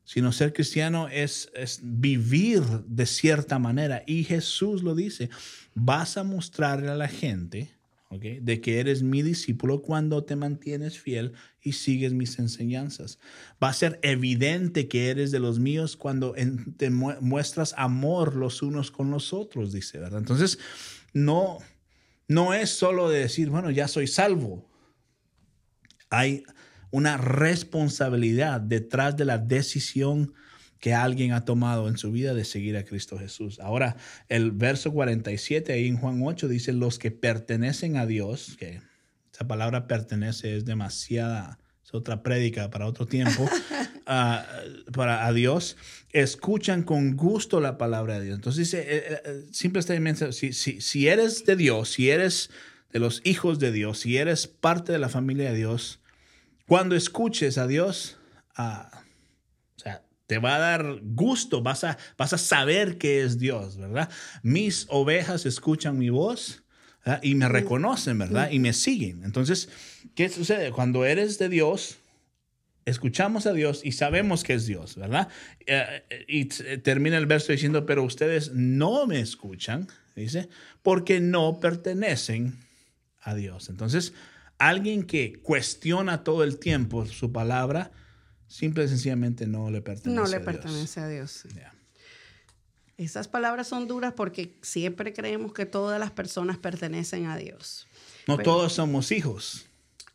sino 0.05 0.31
ser 0.31 0.53
cristiano 0.53 1.07
es, 1.07 1.49
vivir 1.81 2.61
de 2.87 3.05
cierta 3.05 3.59
manera. 3.59 4.03
Y 4.05 4.23
Jesús 4.23 4.83
lo 4.83 4.95
dice, 4.95 5.29
vas 5.73 6.17
a 6.17 6.23
mostrarle 6.23 6.89
a 6.89 6.95
la 6.95 7.07
gente 7.07 7.71
de 8.19 8.61
que 8.61 8.79
eres 8.79 9.01
mi 9.01 9.23
discípulo 9.23 9.81
cuando 9.81 10.23
te 10.23 10.35
mantienes 10.35 10.99
fiel 10.99 11.33
y 11.61 11.71
sigues 11.71 12.13
mis 12.13 12.37
enseñanzas. 12.37 13.17
Va 13.63 13.69
a 13.69 13.73
ser 13.73 13.99
evidente 14.03 14.87
que 14.87 15.09
eres 15.09 15.31
de 15.31 15.39
los 15.39 15.57
míos 15.57 15.97
cuando 15.97 16.35
te 16.77 16.91
muestras 16.91 17.73
amor 17.75 18.35
los 18.35 18.61
unos 18.61 18.91
con 18.91 19.09
los 19.09 19.33
otros, 19.33 19.73
dice, 19.73 19.97
¿verdad? 19.97 20.19
Entonces, 20.19 20.59
no, 21.13 21.57
no 22.27 22.53
es 22.53 22.69
solo 22.69 23.09
de 23.09 23.19
decir, 23.19 23.49
bueno, 23.49 23.71
ya 23.71 23.87
soy 23.87 24.05
salvo. 24.05 24.69
Hay 26.11 26.43
una 26.93 27.17
responsabilidad 27.17 28.61
detrás 28.61 29.17
de 29.17 29.25
la 29.25 29.39
decisión 29.39 30.31
que 30.79 30.93
alguien 30.93 31.31
ha 31.31 31.43
tomado 31.43 31.87
en 31.87 31.97
su 31.97 32.11
vida 32.11 32.35
de 32.35 32.45
seguir 32.45 32.77
a 32.77 32.83
Cristo 32.83 33.17
Jesús. 33.17 33.59
Ahora, 33.59 33.97
el 34.29 34.51
verso 34.51 34.93
47 34.93 35.73
ahí 35.73 35.87
en 35.87 35.97
Juan 35.97 36.21
8 36.23 36.47
dice, 36.47 36.71
los 36.71 36.99
que 36.99 37.09
pertenecen 37.09 37.97
a 37.97 38.05
Dios, 38.05 38.55
que 38.59 38.79
esa 39.33 39.47
palabra 39.47 39.87
pertenece 39.87 40.55
es 40.55 40.65
demasiada, 40.65 41.57
es 41.83 41.95
otra 41.95 42.21
prédica 42.21 42.69
para 42.69 42.85
otro 42.85 43.07
tiempo, 43.07 43.49
ah, 44.05 44.45
para 44.93 45.25
a 45.25 45.33
Dios, 45.33 45.77
escuchan 46.11 46.83
con 46.83 47.17
gusto 47.17 47.59
la 47.59 47.79
palabra 47.79 48.19
de 48.19 48.25
Dios. 48.25 48.35
Entonces 48.35 48.69
dice, 48.69 48.85
eh, 48.87 49.21
eh, 49.25 49.45
simplemente, 49.51 50.31
si, 50.31 50.53
si, 50.53 50.79
si 50.79 51.07
eres 51.07 51.43
de 51.45 51.55
Dios, 51.55 51.89
si 51.89 52.11
eres 52.11 52.51
de 52.91 52.99
los 52.99 53.21
hijos 53.23 53.57
de 53.57 53.71
Dios, 53.71 53.97
si 53.97 54.17
eres 54.17 54.45
parte 54.45 54.91
de 54.91 54.99
la 54.99 55.09
familia 55.09 55.49
de 55.49 55.57
Dios, 55.57 56.02
cuando 56.73 56.95
escuches 56.95 57.59
a 57.59 57.67
Dios, 57.67 58.17
uh, 58.57 59.91
te 60.25 60.39
va 60.39 60.55
a 60.55 60.57
dar 60.57 61.01
gusto, 61.03 61.61
vas 61.61 61.83
a, 61.83 61.99
vas 62.17 62.33
a 62.33 62.39
saber 62.39 62.97
que 62.97 63.21
es 63.21 63.37
Dios, 63.37 63.77
¿verdad? 63.77 64.09
Mis 64.41 64.87
ovejas 64.89 65.45
escuchan 65.45 65.99
mi 65.99 66.09
voz 66.09 66.63
y 67.21 67.35
me 67.35 67.47
reconocen, 67.47 68.17
¿verdad? 68.17 68.49
Y 68.49 68.57
me 68.57 68.73
siguen. 68.73 69.23
Entonces, 69.23 69.69
¿qué 70.15 70.29
sucede? 70.29 70.71
Cuando 70.71 71.05
eres 71.05 71.37
de 71.37 71.47
Dios, 71.47 71.97
escuchamos 72.85 73.45
a 73.45 73.53
Dios 73.53 73.81
y 73.83 73.91
sabemos 73.91 74.43
que 74.43 74.55
es 74.55 74.65
Dios, 74.65 74.95
¿verdad? 74.95 75.27
Eh, 75.67 76.25
y 76.27 76.45
termina 76.45 77.19
el 77.19 77.27
verso 77.27 77.51
diciendo, 77.51 77.85
pero 77.85 78.01
ustedes 78.01 78.51
no 78.51 79.05
me 79.05 79.19
escuchan, 79.19 79.87
dice, 80.15 80.49
porque 80.81 81.19
no 81.19 81.59
pertenecen 81.59 82.57
a 83.21 83.35
Dios. 83.35 83.69
Entonces, 83.69 84.13
alguien 84.67 85.03
que 85.03 85.39
cuestiona 85.41 86.23
todo 86.23 86.43
el 86.43 86.59
tiempo 86.59 87.05
su 87.05 87.31
palabra, 87.31 87.91
simple 88.47 88.85
y 88.85 88.87
sencillamente 88.87 89.47
no 89.47 89.69
le 89.69 89.81
pertenece 89.81 90.21
no 90.21 90.27
le 90.27 90.39
pertenece 90.39 90.99
a 90.99 91.07
Dios. 91.07 91.45
Esas 92.97 93.27
palabras 93.27 93.67
son 93.67 93.87
duras 93.87 94.13
porque 94.15 94.57
siempre 94.61 95.13
creemos 95.13 95.53
que 95.53 95.65
todas 95.65 95.99
las 95.99 96.11
personas 96.11 96.57
pertenecen 96.57 97.25
a 97.25 97.37
Dios. 97.37 97.87
No 98.27 98.37
todos 98.37 98.73
somos 98.73 99.11
hijos. 99.11 99.65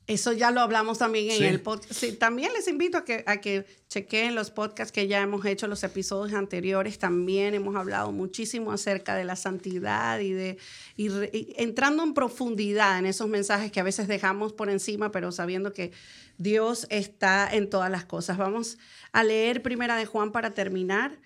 Eso 0.08 0.32
ya 0.32 0.50
lo 0.50 0.62
hablamos 0.62 0.96
también 0.96 1.30
en 1.30 1.44
el 1.44 1.60
podcast. 1.60 1.92
Sí, 1.92 2.12
también 2.12 2.50
les 2.54 2.66
invito 2.66 2.96
a 2.96 3.04
que, 3.04 3.22
a 3.26 3.42
que 3.42 3.66
chequeen 3.88 4.34
los 4.34 4.50
podcasts 4.50 4.90
que 4.90 5.06
ya 5.06 5.20
hemos 5.20 5.44
hecho, 5.44 5.66
los 5.68 5.84
episodios 5.84 6.34
anteriores. 6.34 6.98
También 6.98 7.52
hemos 7.52 7.76
hablado 7.76 8.10
muchísimo 8.10 8.72
acerca 8.72 9.14
de 9.14 9.24
la 9.24 9.36
santidad 9.36 10.18
y 10.20 10.32
de 10.32 10.56
y 10.96 11.10
entrando 11.56 12.02
en 12.02 12.14
profundidad 12.14 12.98
en 12.98 13.04
esos 13.04 13.28
mensajes 13.28 13.70
que 13.70 13.80
a 13.80 13.82
veces 13.82 14.08
dejamos 14.08 14.54
por 14.54 14.70
encima, 14.70 15.12
pero 15.12 15.30
sabiendo 15.30 15.74
que 15.74 15.92
Dios 16.38 16.86
está 16.88 17.46
en 17.52 17.68
todas 17.68 17.90
las 17.90 18.06
cosas. 18.06 18.38
Vamos 18.38 18.78
a 19.12 19.22
leer 19.24 19.62
Primera 19.62 19.96
de 19.96 20.06
Juan 20.06 20.32
para 20.32 20.54
terminar. 20.54 21.20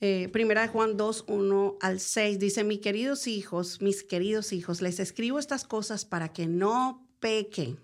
Eh, 0.00 0.28
primera 0.32 0.62
de 0.62 0.68
Juan 0.68 0.96
2, 0.96 1.26
1 1.28 1.78
al 1.80 2.00
6 2.00 2.40
dice, 2.40 2.64
mis 2.64 2.80
queridos 2.80 3.28
hijos, 3.28 3.80
mis 3.80 4.02
queridos 4.02 4.52
hijos, 4.52 4.82
les 4.82 4.98
escribo 4.98 5.38
estas 5.38 5.64
cosas 5.64 6.04
para 6.04 6.32
que 6.32 6.48
no 6.48 7.08
pequen. 7.20 7.78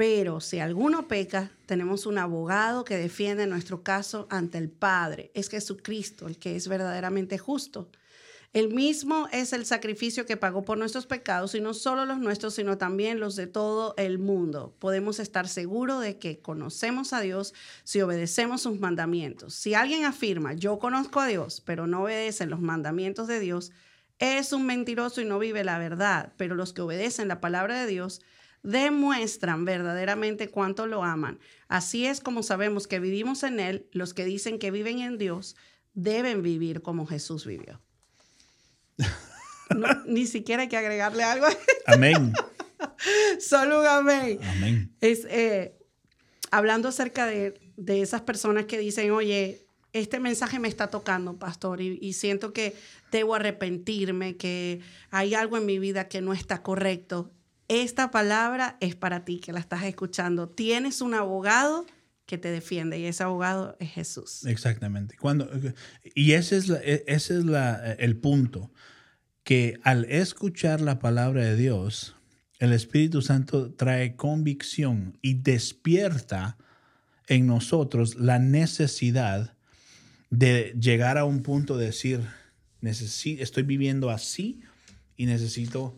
Pero 0.00 0.40
si 0.40 0.60
alguno 0.60 1.08
peca, 1.08 1.50
tenemos 1.66 2.06
un 2.06 2.16
abogado 2.16 2.84
que 2.86 2.96
defiende 2.96 3.46
nuestro 3.46 3.82
caso 3.82 4.26
ante 4.30 4.56
el 4.56 4.70
Padre. 4.70 5.30
Es 5.34 5.50
Jesucristo, 5.50 6.26
el 6.26 6.38
que 6.38 6.56
es 6.56 6.68
verdaderamente 6.68 7.36
justo. 7.36 7.90
El 8.54 8.72
mismo 8.72 9.28
es 9.30 9.52
el 9.52 9.66
sacrificio 9.66 10.24
que 10.24 10.38
pagó 10.38 10.64
por 10.64 10.78
nuestros 10.78 11.04
pecados, 11.04 11.54
y 11.54 11.60
no 11.60 11.74
solo 11.74 12.06
los 12.06 12.18
nuestros, 12.18 12.54
sino 12.54 12.78
también 12.78 13.20
los 13.20 13.36
de 13.36 13.46
todo 13.46 13.92
el 13.98 14.18
mundo. 14.18 14.74
Podemos 14.78 15.20
estar 15.20 15.46
seguros 15.48 16.00
de 16.00 16.18
que 16.18 16.38
conocemos 16.38 17.12
a 17.12 17.20
Dios 17.20 17.52
si 17.84 18.00
obedecemos 18.00 18.62
sus 18.62 18.80
mandamientos. 18.80 19.52
Si 19.52 19.74
alguien 19.74 20.06
afirma, 20.06 20.54
yo 20.54 20.78
conozco 20.78 21.20
a 21.20 21.26
Dios, 21.26 21.60
pero 21.60 21.86
no 21.86 22.04
obedece 22.04 22.46
los 22.46 22.62
mandamientos 22.62 23.28
de 23.28 23.38
Dios, 23.38 23.70
es 24.18 24.54
un 24.54 24.64
mentiroso 24.64 25.20
y 25.20 25.26
no 25.26 25.38
vive 25.38 25.62
la 25.62 25.78
verdad. 25.78 26.32
Pero 26.38 26.54
los 26.54 26.72
que 26.72 26.80
obedecen 26.80 27.28
la 27.28 27.42
palabra 27.42 27.78
de 27.78 27.86
Dios, 27.86 28.22
demuestran 28.62 29.64
verdaderamente 29.64 30.48
cuánto 30.48 30.86
lo 30.86 31.04
aman. 31.04 31.38
Así 31.68 32.06
es 32.06 32.20
como 32.20 32.42
sabemos 32.42 32.86
que 32.86 33.00
vivimos 33.00 33.42
en 33.42 33.60
Él. 33.60 33.86
Los 33.92 34.14
que 34.14 34.24
dicen 34.24 34.58
que 34.58 34.70
viven 34.70 35.00
en 35.00 35.18
Dios 35.18 35.56
deben 35.94 36.42
vivir 36.42 36.82
como 36.82 37.06
Jesús 37.06 37.46
vivió. 37.46 37.80
ni 40.06 40.26
siquiera 40.26 40.62
hay 40.62 40.68
que 40.68 40.76
agregarle 40.76 41.22
algo. 41.22 41.46
Amén. 41.86 42.32
Solo 43.40 43.80
un 43.80 43.86
amén. 43.86 44.38
Amén. 44.42 44.94
Es, 45.00 45.26
eh, 45.28 45.76
hablando 46.50 46.88
acerca 46.88 47.26
de, 47.26 47.58
esas 47.86 48.20
personas 48.22 48.66
que 48.66 48.78
dicen, 48.78 49.10
oye, 49.10 49.66
este 49.92 50.20
mensaje 50.20 50.58
me 50.58 50.68
está 50.68 50.88
tocando, 50.88 51.38
pastor, 51.38 51.80
y, 51.80 51.98
y, 52.00 52.12
siento 52.12 52.52
que 52.52 52.76
debo 53.10 53.34
arrepentirme, 53.34 54.36
que 54.36 54.80
hay 55.10 55.34
algo 55.34 55.56
en 55.56 55.66
mi 55.66 55.78
vida 55.78 56.08
que 56.08 56.20
no 56.20 56.32
está 56.32 56.62
correcto 56.62 57.32
esta 57.70 58.10
palabra 58.10 58.76
es 58.80 58.96
para 58.96 59.24
ti 59.24 59.38
que 59.38 59.52
la 59.52 59.60
estás 59.60 59.84
escuchando. 59.84 60.48
Tienes 60.48 61.00
un 61.00 61.14
abogado 61.14 61.86
que 62.26 62.36
te 62.36 62.50
defiende 62.50 62.98
y 62.98 63.04
ese 63.04 63.22
abogado 63.22 63.76
es 63.78 63.92
Jesús. 63.92 64.44
Exactamente. 64.44 65.16
Cuando, 65.16 65.48
y 66.16 66.32
ese 66.32 66.56
es, 66.56 66.68
e, 66.68 67.04
ese 67.06 67.38
es 67.38 67.44
el 67.98 68.16
punto, 68.16 68.72
que 69.44 69.78
al 69.84 70.04
escuchar 70.06 70.80
la 70.80 70.98
palabra 70.98 71.44
de 71.44 71.54
Dios, 71.54 72.16
el 72.58 72.72
Espíritu 72.72 73.22
Santo 73.22 73.72
trae 73.72 74.16
convicción 74.16 75.16
y 75.22 75.34
despierta 75.34 76.58
en 77.28 77.46
nosotros 77.46 78.16
la 78.16 78.40
necesidad 78.40 79.56
de 80.30 80.74
llegar 80.80 81.18
a 81.18 81.24
un 81.24 81.44
punto 81.44 81.78
de 81.78 81.86
decir, 81.86 82.20
estoy 82.82 83.62
viviendo 83.62 84.10
así 84.10 84.60
y 85.16 85.26
necesito 85.26 85.96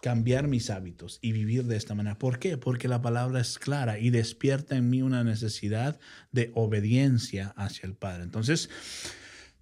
cambiar 0.00 0.46
mis 0.48 0.70
hábitos 0.70 1.18
y 1.22 1.32
vivir 1.32 1.64
de 1.64 1.76
esta 1.76 1.94
manera. 1.94 2.18
¿Por 2.18 2.38
qué? 2.38 2.56
Porque 2.56 2.88
la 2.88 3.02
palabra 3.02 3.40
es 3.40 3.58
clara 3.58 3.98
y 3.98 4.10
despierta 4.10 4.76
en 4.76 4.90
mí 4.90 5.02
una 5.02 5.24
necesidad 5.24 5.98
de 6.32 6.52
obediencia 6.54 7.52
hacia 7.56 7.86
el 7.86 7.94
Padre. 7.94 8.22
Entonces, 8.22 8.70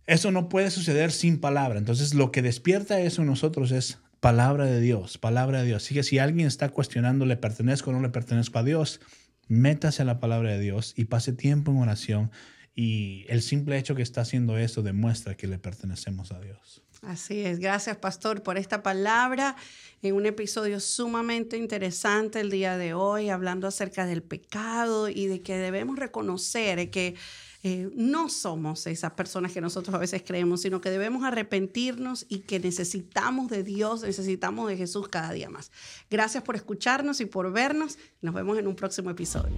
eso 0.06 0.30
no 0.30 0.48
puede 0.48 0.70
suceder 0.70 1.10
sin 1.10 1.40
palabra. 1.40 1.78
Entonces, 1.78 2.14
lo 2.14 2.30
que 2.30 2.42
despierta 2.42 3.00
eso 3.00 3.22
en 3.22 3.28
nosotros 3.28 3.72
es 3.72 3.98
palabra 4.20 4.66
de 4.66 4.80
Dios, 4.80 5.18
palabra 5.18 5.60
de 5.60 5.66
Dios. 5.66 5.84
Así 5.84 5.94
que 5.94 6.02
si 6.02 6.18
alguien 6.18 6.46
está 6.46 6.68
cuestionando, 6.68 7.26
¿le 7.26 7.36
pertenezco 7.36 7.90
o 7.90 7.92
no 7.92 8.00
le 8.00 8.10
pertenezco 8.10 8.58
a 8.58 8.62
Dios? 8.62 9.00
Métase 9.48 10.02
a 10.02 10.04
la 10.04 10.20
palabra 10.20 10.52
de 10.52 10.60
Dios 10.60 10.94
y 10.96 11.06
pase 11.06 11.32
tiempo 11.32 11.72
en 11.72 11.78
oración. 11.78 12.30
Y 12.74 13.24
el 13.28 13.40
simple 13.42 13.78
hecho 13.78 13.94
que 13.94 14.02
está 14.02 14.20
haciendo 14.20 14.58
eso 14.58 14.82
demuestra 14.82 15.36
que 15.36 15.46
le 15.46 15.58
pertenecemos 15.58 16.30
a 16.32 16.40
Dios. 16.40 16.82
Así 17.02 17.40
es. 17.40 17.58
Gracias, 17.58 17.96
pastor, 17.98 18.42
por 18.42 18.58
esta 18.58 18.82
palabra 18.82 19.56
en 20.02 20.14
un 20.14 20.26
episodio 20.26 20.80
sumamente 20.80 21.56
interesante 21.56 22.40
el 22.40 22.50
día 22.50 22.76
de 22.76 22.94
hoy, 22.94 23.28
hablando 23.28 23.66
acerca 23.66 24.06
del 24.06 24.22
pecado 24.22 25.08
y 25.08 25.26
de 25.26 25.42
que 25.42 25.56
debemos 25.56 25.98
reconocer 25.98 26.90
que 26.90 27.14
eh, 27.62 27.90
no 27.94 28.28
somos 28.28 28.86
esas 28.86 29.12
personas 29.12 29.52
que 29.52 29.60
nosotros 29.60 29.94
a 29.94 29.98
veces 29.98 30.22
creemos, 30.24 30.62
sino 30.62 30.80
que 30.80 30.90
debemos 30.90 31.24
arrepentirnos 31.24 32.26
y 32.28 32.40
que 32.40 32.60
necesitamos 32.60 33.48
de 33.48 33.62
Dios, 33.62 34.02
necesitamos 34.02 34.68
de 34.68 34.76
Jesús 34.76 35.08
cada 35.08 35.32
día 35.32 35.50
más. 35.50 35.72
Gracias 36.08 36.44
por 36.44 36.54
escucharnos 36.54 37.20
y 37.20 37.26
por 37.26 37.50
vernos. 37.52 37.98
Nos 38.20 38.34
vemos 38.34 38.58
en 38.58 38.68
un 38.68 38.76
próximo 38.76 39.10
episodio. 39.10 39.54